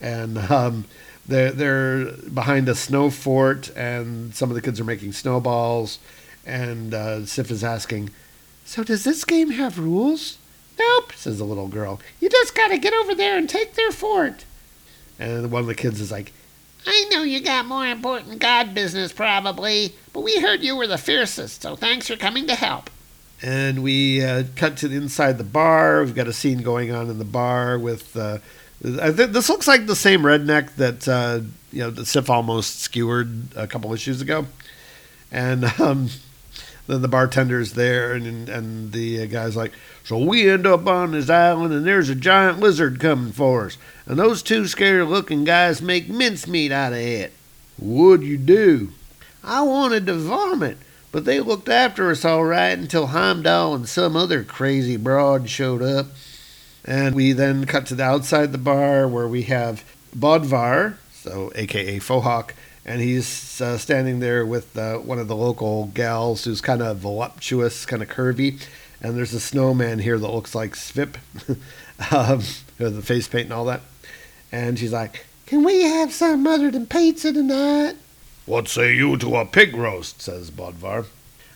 And 0.00 0.36
um, 0.38 0.84
they're, 1.26 1.50
they're 1.52 2.12
behind 2.12 2.68
a 2.68 2.74
snow 2.74 3.10
fort, 3.10 3.70
and 3.76 4.34
some 4.34 4.50
of 4.50 4.54
the 4.54 4.62
kids 4.62 4.80
are 4.80 4.84
making 4.84 5.12
snowballs. 5.12 5.98
And 6.44 6.92
uh, 6.92 7.24
Sif 7.24 7.50
is 7.50 7.64
asking, 7.64 8.10
So 8.64 8.84
does 8.84 9.04
this 9.04 9.24
game 9.24 9.50
have 9.50 9.78
rules? 9.78 10.38
Nope, 10.78 11.12
says 11.14 11.38
the 11.38 11.44
little 11.44 11.68
girl. 11.68 12.00
You 12.20 12.28
just 12.28 12.54
gotta 12.54 12.78
get 12.78 12.92
over 12.94 13.14
there 13.14 13.36
and 13.36 13.48
take 13.48 13.74
their 13.74 13.92
fort. 13.92 14.44
And 15.18 15.50
one 15.50 15.60
of 15.60 15.66
the 15.66 15.74
kids 15.74 16.00
is 16.00 16.10
like, 16.10 16.32
I 16.86 17.06
know 17.10 17.22
you 17.22 17.40
got 17.40 17.66
more 17.66 17.86
important 17.86 18.40
God 18.40 18.74
business, 18.74 19.12
probably, 19.12 19.94
but 20.12 20.22
we 20.22 20.40
heard 20.40 20.62
you 20.62 20.76
were 20.76 20.86
the 20.86 20.98
fiercest, 20.98 21.62
so 21.62 21.76
thanks 21.76 22.08
for 22.08 22.16
coming 22.16 22.46
to 22.48 22.54
help. 22.54 22.90
And 23.40 23.82
we 23.82 24.24
uh, 24.24 24.44
cut 24.56 24.76
to 24.78 24.88
the 24.88 24.96
inside 24.96 25.38
the 25.38 25.44
bar. 25.44 26.02
We've 26.02 26.14
got 26.14 26.28
a 26.28 26.32
scene 26.32 26.62
going 26.62 26.92
on 26.92 27.10
in 27.10 27.18
the 27.18 27.24
bar 27.24 27.78
with. 27.78 28.16
Uh, 28.16 28.38
th- 28.82 29.30
this 29.30 29.48
looks 29.48 29.66
like 29.66 29.86
the 29.86 29.96
same 29.96 30.22
redneck 30.22 30.74
that 30.76 31.08
uh, 31.08 31.40
you 31.72 31.80
know 31.80 31.90
the 31.90 32.06
Sif 32.06 32.30
almost 32.30 32.80
skewered 32.80 33.56
a 33.56 33.66
couple 33.66 33.92
issues 33.92 34.20
ago, 34.20 34.46
and 35.32 35.64
um, 35.80 36.08
then 36.86 37.02
the 37.02 37.08
bartender's 37.08 37.72
there, 37.74 38.12
and 38.12 38.48
and 38.48 38.92
the 38.92 39.22
uh, 39.22 39.26
guy's 39.26 39.56
like, 39.56 39.72
"So 40.04 40.18
we 40.18 40.50
end 40.50 40.66
up 40.66 40.86
on 40.86 41.12
this 41.12 41.30
island, 41.30 41.72
and 41.72 41.86
there's 41.86 42.08
a 42.08 42.14
giant 42.14 42.60
lizard 42.60 43.00
coming 43.00 43.32
for 43.32 43.66
us, 43.66 43.78
and 44.06 44.18
those 44.18 44.42
two 44.42 44.66
scary-looking 44.66 45.44
guys 45.44 45.80
make 45.80 46.08
mincemeat 46.08 46.72
out 46.72 46.92
of 46.92 46.98
it. 46.98 47.32
What'd 47.78 48.26
you 48.26 48.36
do?" 48.36 48.90
I 49.44 49.62
wanted 49.62 50.06
to 50.06 50.14
vomit, 50.14 50.78
but 51.10 51.24
they 51.24 51.40
looked 51.40 51.68
after 51.68 52.10
us 52.10 52.24
all 52.24 52.44
right 52.44 52.78
until 52.78 53.08
Heimdall 53.08 53.74
and 53.74 53.88
some 53.88 54.16
other 54.16 54.44
crazy 54.44 54.96
broad 54.96 55.50
showed 55.50 55.82
up. 55.82 56.06
And 56.84 57.14
we 57.14 57.32
then 57.32 57.64
cut 57.64 57.86
to 57.86 57.94
the 57.94 58.04
outside 58.04 58.52
the 58.52 58.58
bar 58.58 59.06
where 59.06 59.28
we 59.28 59.42
have 59.42 59.84
Bodvar, 60.16 60.96
so 61.12 61.52
aka 61.54 61.98
Fohawk, 61.98 62.50
and 62.84 63.00
he's 63.00 63.60
uh, 63.60 63.78
standing 63.78 64.20
there 64.20 64.44
with 64.44 64.76
uh, 64.76 64.98
one 64.98 65.18
of 65.18 65.28
the 65.28 65.36
local 65.36 65.86
gals 65.86 66.44
who's 66.44 66.60
kind 66.60 66.82
of 66.82 66.98
voluptuous, 66.98 67.86
kind 67.86 68.02
of 68.02 68.08
curvy. 68.08 68.60
And 69.00 69.16
there's 69.16 69.34
a 69.34 69.40
snowman 69.40 70.00
here 70.00 70.18
that 70.18 70.28
looks 70.28 70.54
like 70.54 70.74
Svip, 70.74 71.16
um, 72.12 72.38
with 72.78 72.96
the 72.96 73.02
face 73.02 73.28
paint 73.28 73.44
and 73.44 73.52
all 73.52 73.64
that. 73.66 73.82
And 74.50 74.78
she's 74.78 74.92
like, 74.92 75.26
Can 75.46 75.64
we 75.64 75.82
have 75.82 76.12
something 76.12 76.52
other 76.52 76.70
than 76.70 76.86
pizza 76.86 77.32
tonight? 77.32 77.94
What 78.44 78.68
say 78.68 78.94
you 78.94 79.16
to 79.18 79.36
a 79.36 79.46
pig 79.46 79.76
roast? 79.76 80.20
says 80.20 80.50
Bodvar. 80.50 81.06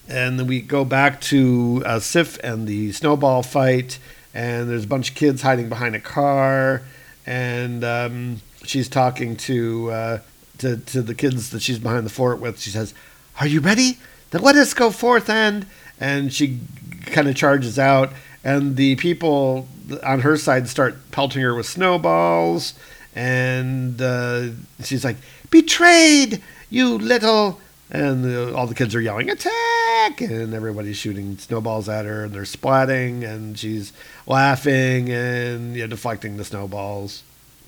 And 0.09 0.39
then 0.39 0.47
we 0.47 0.61
go 0.61 0.85
back 0.85 1.21
to 1.23 1.83
uh, 1.85 1.99
Sif 1.99 2.39
and 2.45 2.69
the 2.69 2.93
snowball 2.93 3.43
fight, 3.43 3.99
and 4.33 4.71
there's 4.71 4.85
a 4.85 4.89
bunch 4.89 5.11
of 5.11 5.17
kids 5.17 5.43
hiding 5.43 5.69
behind 5.69 5.97
a 5.97 6.01
car, 6.01 6.83
and 7.27 7.83
um, 7.83 8.41
she's 8.63 8.89
talking 8.89 9.37
to, 9.37 9.91
uh, 9.91 10.19
to 10.59 10.79
to 10.79 11.03
the 11.03 11.15
kids 11.15 11.51
that 11.51 11.63
she's 11.63 11.79
behind 11.79 12.07
the 12.07 12.11
fort 12.11 12.41
with. 12.41 12.61
She 12.61 12.71
says, 12.71 12.95
"Are 13.41 13.47
you 13.47 13.61
ready? 13.61 13.99
Then 14.31 14.43
let 14.43 14.57
us 14.57 14.75
go 14.75 14.91
forth 14.91 15.29
and." 15.29 15.67
And 15.99 16.33
she 16.33 16.61
kind 17.07 17.27
of 17.27 17.37
charges 17.37 17.79
out, 17.79 18.13
and 18.45 18.77
the 18.77 18.97
people 18.97 19.67
on 20.03 20.21
her 20.21 20.37
side 20.37 20.69
start 20.69 21.11
pelting 21.11 21.43
her 21.43 21.55
with 21.55 21.67
snowballs, 21.67 22.75
and 23.15 24.01
uh, 24.01 24.49
she's 24.83 25.05
like, 25.05 25.17
"Betrayed, 25.51 26.43
you 26.69 26.99
little!" 26.99 27.61
And 27.91 28.25
the, 28.25 28.55
all 28.55 28.67
the 28.67 28.75
kids 28.75 28.95
are 28.95 29.01
yelling, 29.01 29.31
"Attack!" 29.31 30.21
And 30.21 30.53
everybody's 30.53 30.97
shooting 30.97 31.39
snowballs 31.39 31.89
at 31.89 32.05
her, 32.05 32.25
and 32.25 32.35
they're 32.35 32.43
splatting, 32.43 33.25
and 33.25 33.59
she's 33.59 33.93
laughing 34.27 35.11
and 35.11 35.75
you 35.75 35.83
know, 35.83 35.87
deflecting 35.87 36.37
the 36.37 36.45
snowballs. 36.45 37.23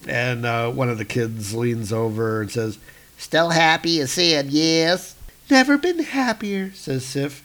And 0.06 0.46
uh, 0.46 0.70
one 0.70 0.88
of 0.88 0.98
the 0.98 1.04
kids 1.04 1.54
leans 1.54 1.92
over 1.92 2.40
and 2.40 2.50
says, 2.50 2.78
Still 3.16 3.50
happy 3.50 3.90
you 3.90 4.06
said 4.06 4.46
yes? 4.46 5.16
Never 5.50 5.76
been 5.76 6.00
happier, 6.00 6.72
says 6.72 7.04
Sif. 7.04 7.42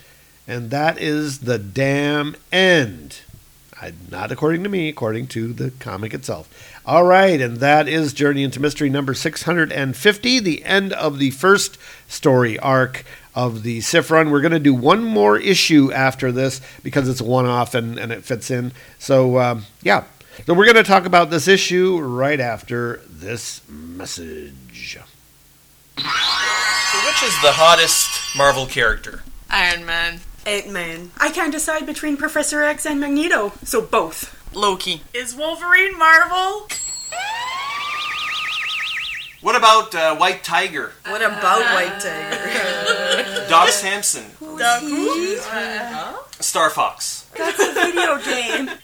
And 0.47 0.69
that 0.71 0.99
is 0.99 1.39
the 1.39 1.57
damn 1.57 2.35
end. 2.51 3.21
I, 3.81 3.93
not 4.11 4.31
according 4.31 4.63
to 4.63 4.69
me, 4.69 4.87
according 4.87 5.27
to 5.27 5.51
the 5.51 5.71
comic 5.71 6.13
itself. 6.13 6.79
All 6.85 7.05
right, 7.05 7.39
and 7.41 7.57
that 7.57 7.87
is 7.87 8.13
Journey 8.13 8.43
into 8.43 8.59
Mystery 8.59 8.89
number 8.89 9.13
650, 9.13 10.39
the 10.39 10.63
end 10.63 10.93
of 10.93 11.17
the 11.17 11.31
first 11.31 11.77
story 12.07 12.59
arc 12.59 13.03
of 13.35 13.63
the 13.63 13.81
Sif 13.81 14.11
run. 14.11 14.31
We're 14.31 14.41
going 14.41 14.51
to 14.51 14.59
do 14.59 14.73
one 14.73 15.03
more 15.03 15.37
issue 15.37 15.91
after 15.91 16.31
this 16.31 16.61
because 16.83 17.09
it's 17.09 17.21
a 17.21 17.25
one 17.25 17.45
off 17.45 17.73
and, 17.73 17.97
and 17.97 18.11
it 18.11 18.23
fits 18.23 18.51
in. 18.51 18.73
So, 18.99 19.39
um, 19.39 19.65
yeah. 19.81 20.03
So, 20.45 20.53
we're 20.53 20.65
going 20.65 20.75
to 20.75 20.83
talk 20.83 21.05
about 21.05 21.29
this 21.29 21.47
issue 21.47 21.99
right 21.99 22.39
after 22.39 23.01
this 23.07 23.61
message. 23.69 24.97
So 25.97 26.99
which 27.07 27.23
is 27.23 27.33
the 27.41 27.51
hottest 27.51 28.35
Marvel 28.35 28.65
character? 28.65 29.23
Iron 29.49 29.85
Man. 29.85 30.19
Ant-Man. 30.45 31.11
I 31.17 31.29
can't 31.29 31.51
decide 31.51 31.85
between 31.85 32.17
Professor 32.17 32.61
X 32.63 32.85
and 32.85 32.99
Magneto, 32.99 33.53
so 33.63 33.81
both. 33.81 34.35
Loki. 34.53 35.01
Is 35.13 35.33
Wolverine 35.35 35.97
Marvel? 35.97 36.67
What 39.41 39.55
about 39.55 39.95
uh, 39.95 40.15
White 40.17 40.43
Tiger? 40.43 40.91
What 41.05 41.21
about 41.21 41.61
White 41.73 41.99
Tiger? 41.99 43.45
Doc 43.49 43.69
Samson? 43.69 44.25
Who? 44.39 44.57
Star 46.39 46.69
Fox? 46.69 47.25
That's 47.37 47.59
a 47.59 47.73
video 47.73 48.17
game. 48.19 48.69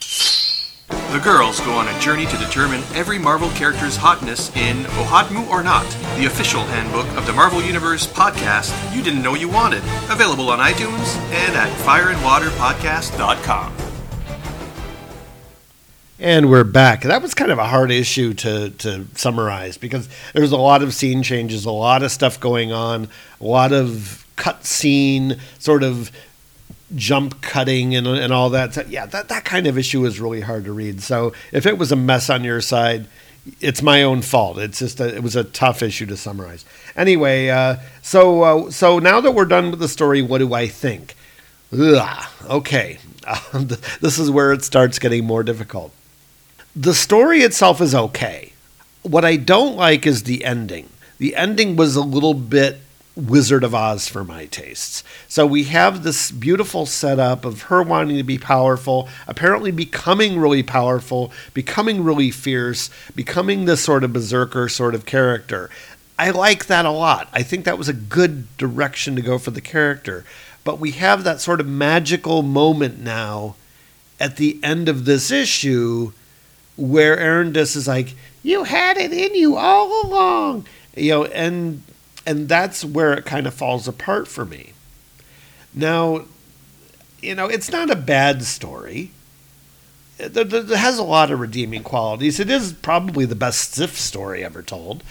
The 1.10 1.18
girls 1.18 1.58
go 1.62 1.72
on 1.72 1.88
a 1.88 1.98
journey 1.98 2.24
to 2.26 2.36
determine 2.36 2.84
every 2.94 3.18
Marvel 3.18 3.50
character's 3.50 3.96
hotness 3.96 4.54
in 4.54 4.84
OHOTMU 4.84 5.48
or 5.48 5.60
Not, 5.60 5.90
the 6.16 6.26
official 6.26 6.62
handbook 6.62 7.08
of 7.16 7.26
the 7.26 7.32
Marvel 7.32 7.60
Universe 7.60 8.06
podcast 8.06 8.72
you 8.94 9.02
didn't 9.02 9.20
know 9.20 9.34
you 9.34 9.48
wanted. 9.48 9.82
Available 10.08 10.50
on 10.50 10.60
iTunes 10.60 11.16
and 11.32 11.56
at 11.56 11.68
fireandwaterpodcast.com. 11.80 13.76
And 16.20 16.48
we're 16.48 16.62
back. 16.62 17.02
That 17.02 17.22
was 17.22 17.34
kind 17.34 17.50
of 17.50 17.58
a 17.58 17.66
hard 17.66 17.90
issue 17.90 18.32
to, 18.34 18.70
to 18.70 19.08
summarize 19.16 19.78
because 19.78 20.08
there's 20.32 20.52
a 20.52 20.58
lot 20.58 20.80
of 20.80 20.94
scene 20.94 21.24
changes, 21.24 21.64
a 21.64 21.72
lot 21.72 22.04
of 22.04 22.12
stuff 22.12 22.38
going 22.38 22.70
on, 22.70 23.08
a 23.40 23.44
lot 23.44 23.72
of 23.72 24.24
cut 24.36 24.64
scene 24.64 25.40
sort 25.58 25.82
of 25.82 26.12
jump 26.94 27.40
cutting 27.40 27.94
and, 27.94 28.06
and 28.06 28.32
all 28.32 28.50
that. 28.50 28.74
So, 28.74 28.84
yeah, 28.88 29.06
that, 29.06 29.28
that 29.28 29.44
kind 29.44 29.66
of 29.66 29.78
issue 29.78 30.04
is 30.04 30.20
really 30.20 30.40
hard 30.40 30.64
to 30.64 30.72
read. 30.72 31.02
So 31.02 31.32
if 31.52 31.66
it 31.66 31.78
was 31.78 31.92
a 31.92 31.96
mess 31.96 32.30
on 32.30 32.44
your 32.44 32.60
side, 32.60 33.06
it's 33.60 33.82
my 33.82 34.02
own 34.02 34.22
fault. 34.22 34.58
It's 34.58 34.78
just 34.78 35.00
a, 35.00 35.14
it 35.14 35.22
was 35.22 35.36
a 35.36 35.44
tough 35.44 35.82
issue 35.82 36.06
to 36.06 36.16
summarize. 36.16 36.64
Anyway, 36.96 37.48
uh, 37.48 37.76
so 38.02 38.42
uh, 38.42 38.70
so 38.70 38.98
now 38.98 39.20
that 39.20 39.32
we're 39.32 39.46
done 39.46 39.70
with 39.70 39.80
the 39.80 39.88
story, 39.88 40.22
what 40.22 40.38
do 40.38 40.52
I 40.52 40.66
think? 40.66 41.16
Ugh, 41.72 42.28
okay, 42.46 42.98
this 44.00 44.18
is 44.18 44.30
where 44.30 44.52
it 44.52 44.64
starts 44.64 44.98
getting 44.98 45.24
more 45.24 45.42
difficult. 45.42 45.92
The 46.76 46.94
story 46.94 47.40
itself 47.40 47.80
is 47.80 47.94
okay. 47.94 48.52
What 49.02 49.24
I 49.24 49.36
don't 49.36 49.76
like 49.76 50.06
is 50.06 50.24
the 50.24 50.44
ending. 50.44 50.88
The 51.18 51.34
ending 51.34 51.76
was 51.76 51.96
a 51.96 52.02
little 52.02 52.34
bit 52.34 52.80
Wizard 53.16 53.64
of 53.64 53.74
Oz 53.74 54.08
for 54.08 54.24
my 54.24 54.46
tastes. 54.46 55.02
So 55.28 55.44
we 55.46 55.64
have 55.64 56.02
this 56.02 56.30
beautiful 56.30 56.86
setup 56.86 57.44
of 57.44 57.62
her 57.62 57.82
wanting 57.82 58.16
to 58.16 58.22
be 58.22 58.38
powerful, 58.38 59.08
apparently 59.26 59.70
becoming 59.70 60.38
really 60.38 60.62
powerful, 60.62 61.32
becoming 61.52 62.04
really 62.04 62.30
fierce, 62.30 62.88
becoming 63.14 63.64
this 63.64 63.82
sort 63.82 64.04
of 64.04 64.12
berserker 64.12 64.68
sort 64.68 64.94
of 64.94 65.06
character. 65.06 65.70
I 66.18 66.30
like 66.30 66.66
that 66.66 66.84
a 66.86 66.90
lot. 66.90 67.28
I 67.32 67.42
think 67.42 67.64
that 67.64 67.78
was 67.78 67.88
a 67.88 67.94
good 67.94 68.56
direction 68.56 69.16
to 69.16 69.22
go 69.22 69.38
for 69.38 69.50
the 69.50 69.60
character. 69.60 70.24
But 70.62 70.78
we 70.78 70.92
have 70.92 71.24
that 71.24 71.40
sort 71.40 71.60
of 71.60 71.66
magical 71.66 72.42
moment 72.42 73.00
now 73.00 73.56
at 74.20 74.36
the 74.36 74.60
end 74.62 74.88
of 74.88 75.04
this 75.04 75.30
issue 75.30 76.12
where 76.76 77.16
Arendis 77.16 77.74
is 77.74 77.88
like, 77.88 78.14
"You 78.42 78.64
had 78.64 78.98
it 78.98 79.12
in 79.12 79.34
you 79.34 79.56
all 79.56 80.06
along," 80.06 80.66
you 80.94 81.10
know, 81.10 81.24
and 81.24 81.82
and 82.26 82.48
that's 82.48 82.84
where 82.84 83.12
it 83.14 83.24
kind 83.24 83.46
of 83.46 83.54
falls 83.54 83.88
apart 83.88 84.28
for 84.28 84.44
me. 84.44 84.72
Now, 85.74 86.24
you 87.22 87.34
know, 87.34 87.46
it's 87.46 87.70
not 87.70 87.90
a 87.90 87.96
bad 87.96 88.42
story. 88.44 89.10
Uh, 90.20 90.24
it, 90.24 90.36
it- 90.52 90.70
it 90.70 90.76
has 90.76 90.98
a 90.98 91.02
lot 91.04 91.30
of 91.30 91.40
redeeming 91.40 91.82
qualities. 91.82 92.40
It 92.40 92.50
is 92.50 92.72
probably 92.72 93.24
the 93.24 93.34
best 93.34 93.72
Sif 93.74 93.98
story 93.98 94.44
ever 94.44 94.62
told, 94.62 95.02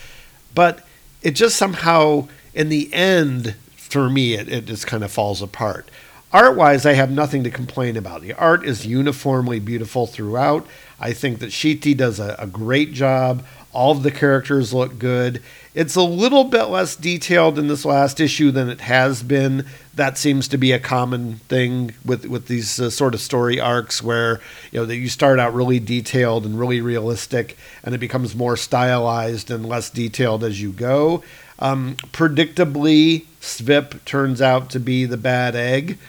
but 0.53 0.85
it 1.21 1.31
just 1.31 1.55
somehow, 1.55 2.27
in 2.53 2.69
the 2.69 2.93
end, 2.93 3.55
for 3.75 4.09
me, 4.09 4.33
it, 4.35 4.47
it 4.49 4.65
just 4.65 4.87
kind 4.87 5.03
of 5.03 5.11
falls 5.11 5.41
apart. 5.41 5.89
Art 6.31 6.55
wise, 6.55 6.85
I 6.85 6.93
have 6.93 7.09
nothing 7.09 7.43
to 7.43 7.49
complain 7.49 7.97
about. 7.97 8.21
The 8.21 8.33
art 8.33 8.63
is 8.63 8.85
uniformly 8.85 9.59
beautiful 9.59 10.05
throughout. 10.05 10.67
I 10.99 11.11
think 11.11 11.39
that 11.39 11.49
Schiti 11.49 11.97
does 11.97 12.19
a, 12.19 12.35
a 12.37 12.45
great 12.45 12.93
job. 12.93 13.43
All 13.73 13.91
of 13.93 14.03
the 14.03 14.11
characters 14.11 14.71
look 14.73 14.99
good. 14.99 15.41
It's 15.75 15.95
a 15.95 16.01
little 16.01 16.45
bit 16.45 16.63
less 16.63 16.95
detailed 16.95 17.59
in 17.59 17.67
this 17.67 17.85
last 17.85 18.19
issue 18.19 18.49
than 18.49 18.69
it 18.69 18.81
has 18.81 19.21
been. 19.21 19.65
That 19.93 20.17
seems 20.17 20.47
to 20.47 20.57
be 20.57 20.71
a 20.71 20.79
common 20.79 21.35
thing 21.47 21.93
with 22.03 22.25
with 22.25 22.47
these 22.47 22.79
uh, 22.79 22.89
sort 22.89 23.13
of 23.13 23.21
story 23.21 23.59
arcs, 23.59 24.01
where 24.01 24.39
you 24.71 24.79
know 24.79 24.85
that 24.85 24.97
you 24.97 25.09
start 25.09 25.39
out 25.39 25.53
really 25.53 25.79
detailed 25.79 26.45
and 26.45 26.59
really 26.59 26.81
realistic, 26.81 27.55
and 27.83 27.93
it 27.93 27.99
becomes 27.99 28.35
more 28.35 28.57
stylized 28.57 29.51
and 29.51 29.65
less 29.65 29.89
detailed 29.89 30.43
as 30.43 30.61
you 30.61 30.71
go. 30.71 31.23
Um, 31.59 31.95
predictably, 32.13 33.25
Svip 33.41 34.03
turns 34.05 34.41
out 34.41 34.69
to 34.71 34.79
be 34.79 35.05
the 35.05 35.17
bad 35.17 35.55
egg. 35.55 35.99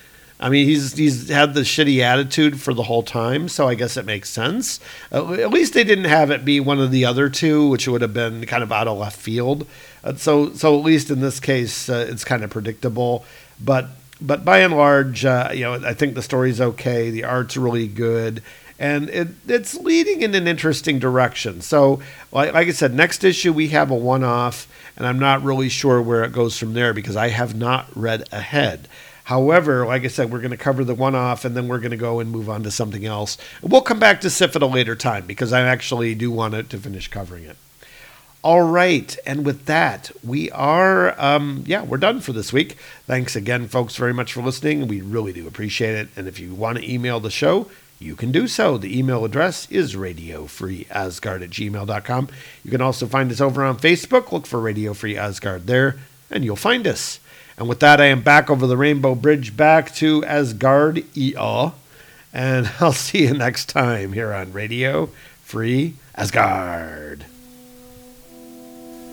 I 0.40 0.48
mean, 0.48 0.66
he's 0.66 0.96
he's 0.96 1.28
had 1.28 1.52
the 1.52 1.60
shitty 1.60 2.00
attitude 2.00 2.60
for 2.60 2.72
the 2.72 2.84
whole 2.84 3.02
time, 3.02 3.48
so 3.48 3.68
I 3.68 3.74
guess 3.74 3.98
it 3.98 4.06
makes 4.06 4.30
sense. 4.30 4.80
Uh, 5.12 5.34
at 5.34 5.50
least 5.50 5.74
they 5.74 5.84
didn't 5.84 6.06
have 6.06 6.30
it 6.30 6.46
be 6.46 6.60
one 6.60 6.80
of 6.80 6.90
the 6.90 7.04
other 7.04 7.28
two, 7.28 7.68
which 7.68 7.86
would 7.86 8.00
have 8.00 8.14
been 8.14 8.46
kind 8.46 8.62
of 8.62 8.72
out 8.72 8.88
of 8.88 8.96
left 8.96 9.20
field. 9.20 9.66
Uh, 10.02 10.14
so 10.14 10.52
so 10.54 10.78
at 10.78 10.84
least 10.84 11.10
in 11.10 11.20
this 11.20 11.40
case, 11.40 11.90
uh, 11.90 12.06
it's 12.08 12.24
kind 12.24 12.42
of 12.42 12.48
predictable. 12.48 13.22
But 13.62 13.88
but 14.18 14.42
by 14.42 14.60
and 14.60 14.74
large, 14.74 15.26
uh, 15.26 15.50
you 15.52 15.60
know, 15.60 15.74
I 15.74 15.92
think 15.92 16.14
the 16.14 16.22
story's 16.22 16.60
okay. 16.60 17.10
The 17.10 17.24
art's 17.24 17.58
really 17.58 17.86
good. 17.86 18.42
And 18.78 19.10
it, 19.10 19.28
it's 19.46 19.74
leading 19.74 20.22
in 20.22 20.34
an 20.34 20.48
interesting 20.48 20.98
direction. 20.98 21.60
So, 21.60 22.00
like, 22.32 22.54
like 22.54 22.68
I 22.68 22.70
said, 22.70 22.94
next 22.94 23.24
issue 23.24 23.52
we 23.52 23.68
have 23.68 23.90
a 23.90 23.94
one 23.94 24.24
off, 24.24 24.66
and 24.96 25.06
I'm 25.06 25.18
not 25.18 25.42
really 25.42 25.68
sure 25.68 26.00
where 26.00 26.24
it 26.24 26.32
goes 26.32 26.56
from 26.56 26.72
there 26.72 26.94
because 26.94 27.14
I 27.14 27.28
have 27.28 27.54
not 27.54 27.94
read 27.94 28.26
ahead. 28.32 28.88
However, 29.30 29.86
like 29.86 30.02
I 30.02 30.08
said, 30.08 30.32
we're 30.32 30.40
going 30.40 30.50
to 30.50 30.56
cover 30.56 30.82
the 30.82 30.92
one 30.92 31.14
off 31.14 31.44
and 31.44 31.56
then 31.56 31.68
we're 31.68 31.78
going 31.78 31.92
to 31.92 31.96
go 31.96 32.18
and 32.18 32.32
move 32.32 32.50
on 32.50 32.64
to 32.64 32.70
something 32.72 33.06
else. 33.06 33.38
We'll 33.62 33.80
come 33.80 34.00
back 34.00 34.20
to 34.22 34.28
Sif 34.28 34.56
at 34.56 34.62
a 34.62 34.66
later 34.66 34.96
time 34.96 35.24
because 35.24 35.52
I 35.52 35.60
actually 35.60 36.16
do 36.16 36.32
want 36.32 36.68
to 36.68 36.78
finish 36.78 37.06
covering 37.06 37.44
it. 37.44 37.56
All 38.42 38.62
right, 38.62 39.16
and 39.24 39.46
with 39.46 39.66
that, 39.66 40.10
we 40.24 40.50
are, 40.50 41.14
um, 41.20 41.62
yeah, 41.64 41.84
we're 41.84 41.98
done 41.98 42.18
for 42.20 42.32
this 42.32 42.52
week. 42.52 42.76
Thanks 43.06 43.36
again, 43.36 43.68
folks, 43.68 43.94
very 43.94 44.12
much 44.12 44.32
for 44.32 44.42
listening. 44.42 44.88
We 44.88 45.00
really 45.00 45.32
do 45.32 45.46
appreciate 45.46 45.94
it. 45.94 46.08
And 46.16 46.26
if 46.26 46.40
you 46.40 46.52
want 46.52 46.78
to 46.78 46.92
email 46.92 47.20
the 47.20 47.30
show, 47.30 47.70
you 48.00 48.16
can 48.16 48.32
do 48.32 48.48
so. 48.48 48.78
The 48.78 48.98
email 48.98 49.24
address 49.24 49.70
is 49.70 49.94
radiofreeasgard 49.94 51.44
at 51.44 51.50
gmail.com. 51.50 52.28
You 52.64 52.70
can 52.72 52.82
also 52.82 53.06
find 53.06 53.30
us 53.30 53.40
over 53.40 53.62
on 53.62 53.78
Facebook. 53.78 54.32
Look 54.32 54.48
for 54.48 54.58
Radio 54.58 54.92
Free 54.92 55.16
Asgard 55.16 55.68
there, 55.68 56.00
and 56.32 56.44
you'll 56.44 56.56
find 56.56 56.84
us. 56.88 57.20
And 57.60 57.68
with 57.68 57.80
that, 57.80 58.00
I 58.00 58.06
am 58.06 58.22
back 58.22 58.48
over 58.48 58.66
the 58.66 58.78
Rainbow 58.78 59.14
Bridge 59.14 59.54
back 59.54 59.94
to 59.96 60.24
Asgard 60.24 61.04
EA. 61.14 61.72
And 62.32 62.72
I'll 62.80 62.94
see 62.94 63.24
you 63.24 63.34
next 63.34 63.68
time 63.68 64.14
here 64.14 64.32
on 64.32 64.54
Radio 64.54 65.10
Free 65.42 65.92
Asgard. 66.14 67.26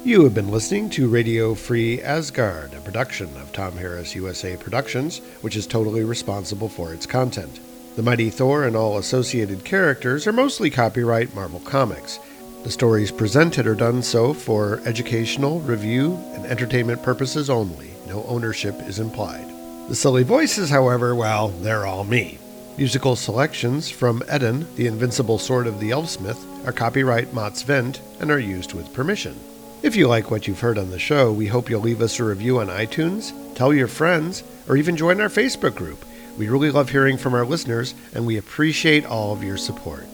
You 0.06 0.24
have 0.24 0.34
been 0.34 0.50
listening 0.50 0.90
to 0.92 1.10
Radio 1.10 1.56
Free 1.56 2.02
Asgard, 2.02 2.74
a 2.74 2.80
production 2.80 3.36
of 3.36 3.52
Tom 3.52 3.74
Harris 3.74 4.16
USA 4.16 4.56
Productions, 4.56 5.20
which 5.42 5.58
is 5.58 5.68
totally 5.68 6.06
responsible 6.06 6.70
for 6.70 6.94
its 6.94 7.06
content. 7.06 7.60
The 7.98 8.04
Mighty 8.04 8.30
Thor 8.30 8.64
and 8.64 8.78
all 8.78 8.98
associated 8.98 9.66
characters 9.66 10.26
are 10.26 10.32
mostly 10.32 10.70
copyright 10.70 11.36
Marvel 11.36 11.60
Comics. 11.60 12.18
The 12.64 12.72
stories 12.72 13.12
presented 13.12 13.68
are 13.68 13.76
done 13.76 14.02
so 14.02 14.34
for 14.34 14.80
educational, 14.86 15.60
review, 15.60 16.16
and 16.34 16.46
entertainment 16.46 17.04
purposes 17.04 17.50
only. 17.50 17.97
No 18.08 18.24
ownership 18.24 18.76
is 18.88 19.00
implied. 19.00 19.46
The 19.90 19.96
silly 19.96 20.24
voices, 20.24 20.70
however, 20.70 21.14
well, 21.14 21.50
they're 21.50 21.86
all 21.86 22.06
me. 22.06 22.40
Musical 22.78 23.16
selections 23.16 23.90
from 23.90 24.24
Eden, 24.34 24.68
the 24.76 24.88
Invincible 24.88 25.38
Sword 25.38 25.68
of 25.68 25.80
the 25.80 25.90
Elfsmith, 25.90 26.38
are 26.66 26.72
copyright 26.72 27.34
Mott's 27.34 27.64
Vent 27.64 28.02
and 28.20 28.32
are 28.32 28.40
used 28.40 28.74
with 28.74 28.94
permission. 28.94 29.38
If 29.84 29.96
you 29.96 30.08
like 30.08 30.32
what 30.32 30.48
you've 30.48 30.62
heard 30.62 30.78
on 30.78 30.90
the 30.90 31.00
show, 31.00 31.32
we 31.32 31.48
hope 31.48 31.70
you'll 31.70 31.82
leave 31.82 32.02
us 32.02 32.20
a 32.20 32.24
review 32.24 32.60
on 32.60 32.68
iTunes, 32.68 33.34
tell 33.56 33.74
your 33.74 33.88
friends, 33.88 34.44
or 34.70 34.78
even 34.78 34.96
join 34.96 35.20
our 35.20 35.30
Facebook 35.30 35.76
group. 35.76 36.06
We 36.38 36.50
really 36.50 36.72
love 36.72 36.90
hearing 36.90 37.18
from 37.18 37.34
our 37.34 37.46
listeners, 37.46 37.94
and 38.14 38.26
we 38.26 38.38
appreciate 38.38 39.06
all 39.06 39.34
of 39.34 39.44
your 39.44 39.58
support. 39.58 40.06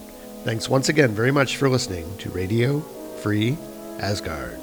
Thanks 0.44 0.70
once 0.70 0.90
again 0.90 1.12
very 1.12 1.32
much 1.32 1.58
for 1.58 1.70
listening 1.70 2.18
to 2.20 2.30
Radio 2.30 2.80
Free 3.22 3.58
Asgard. 4.00 4.63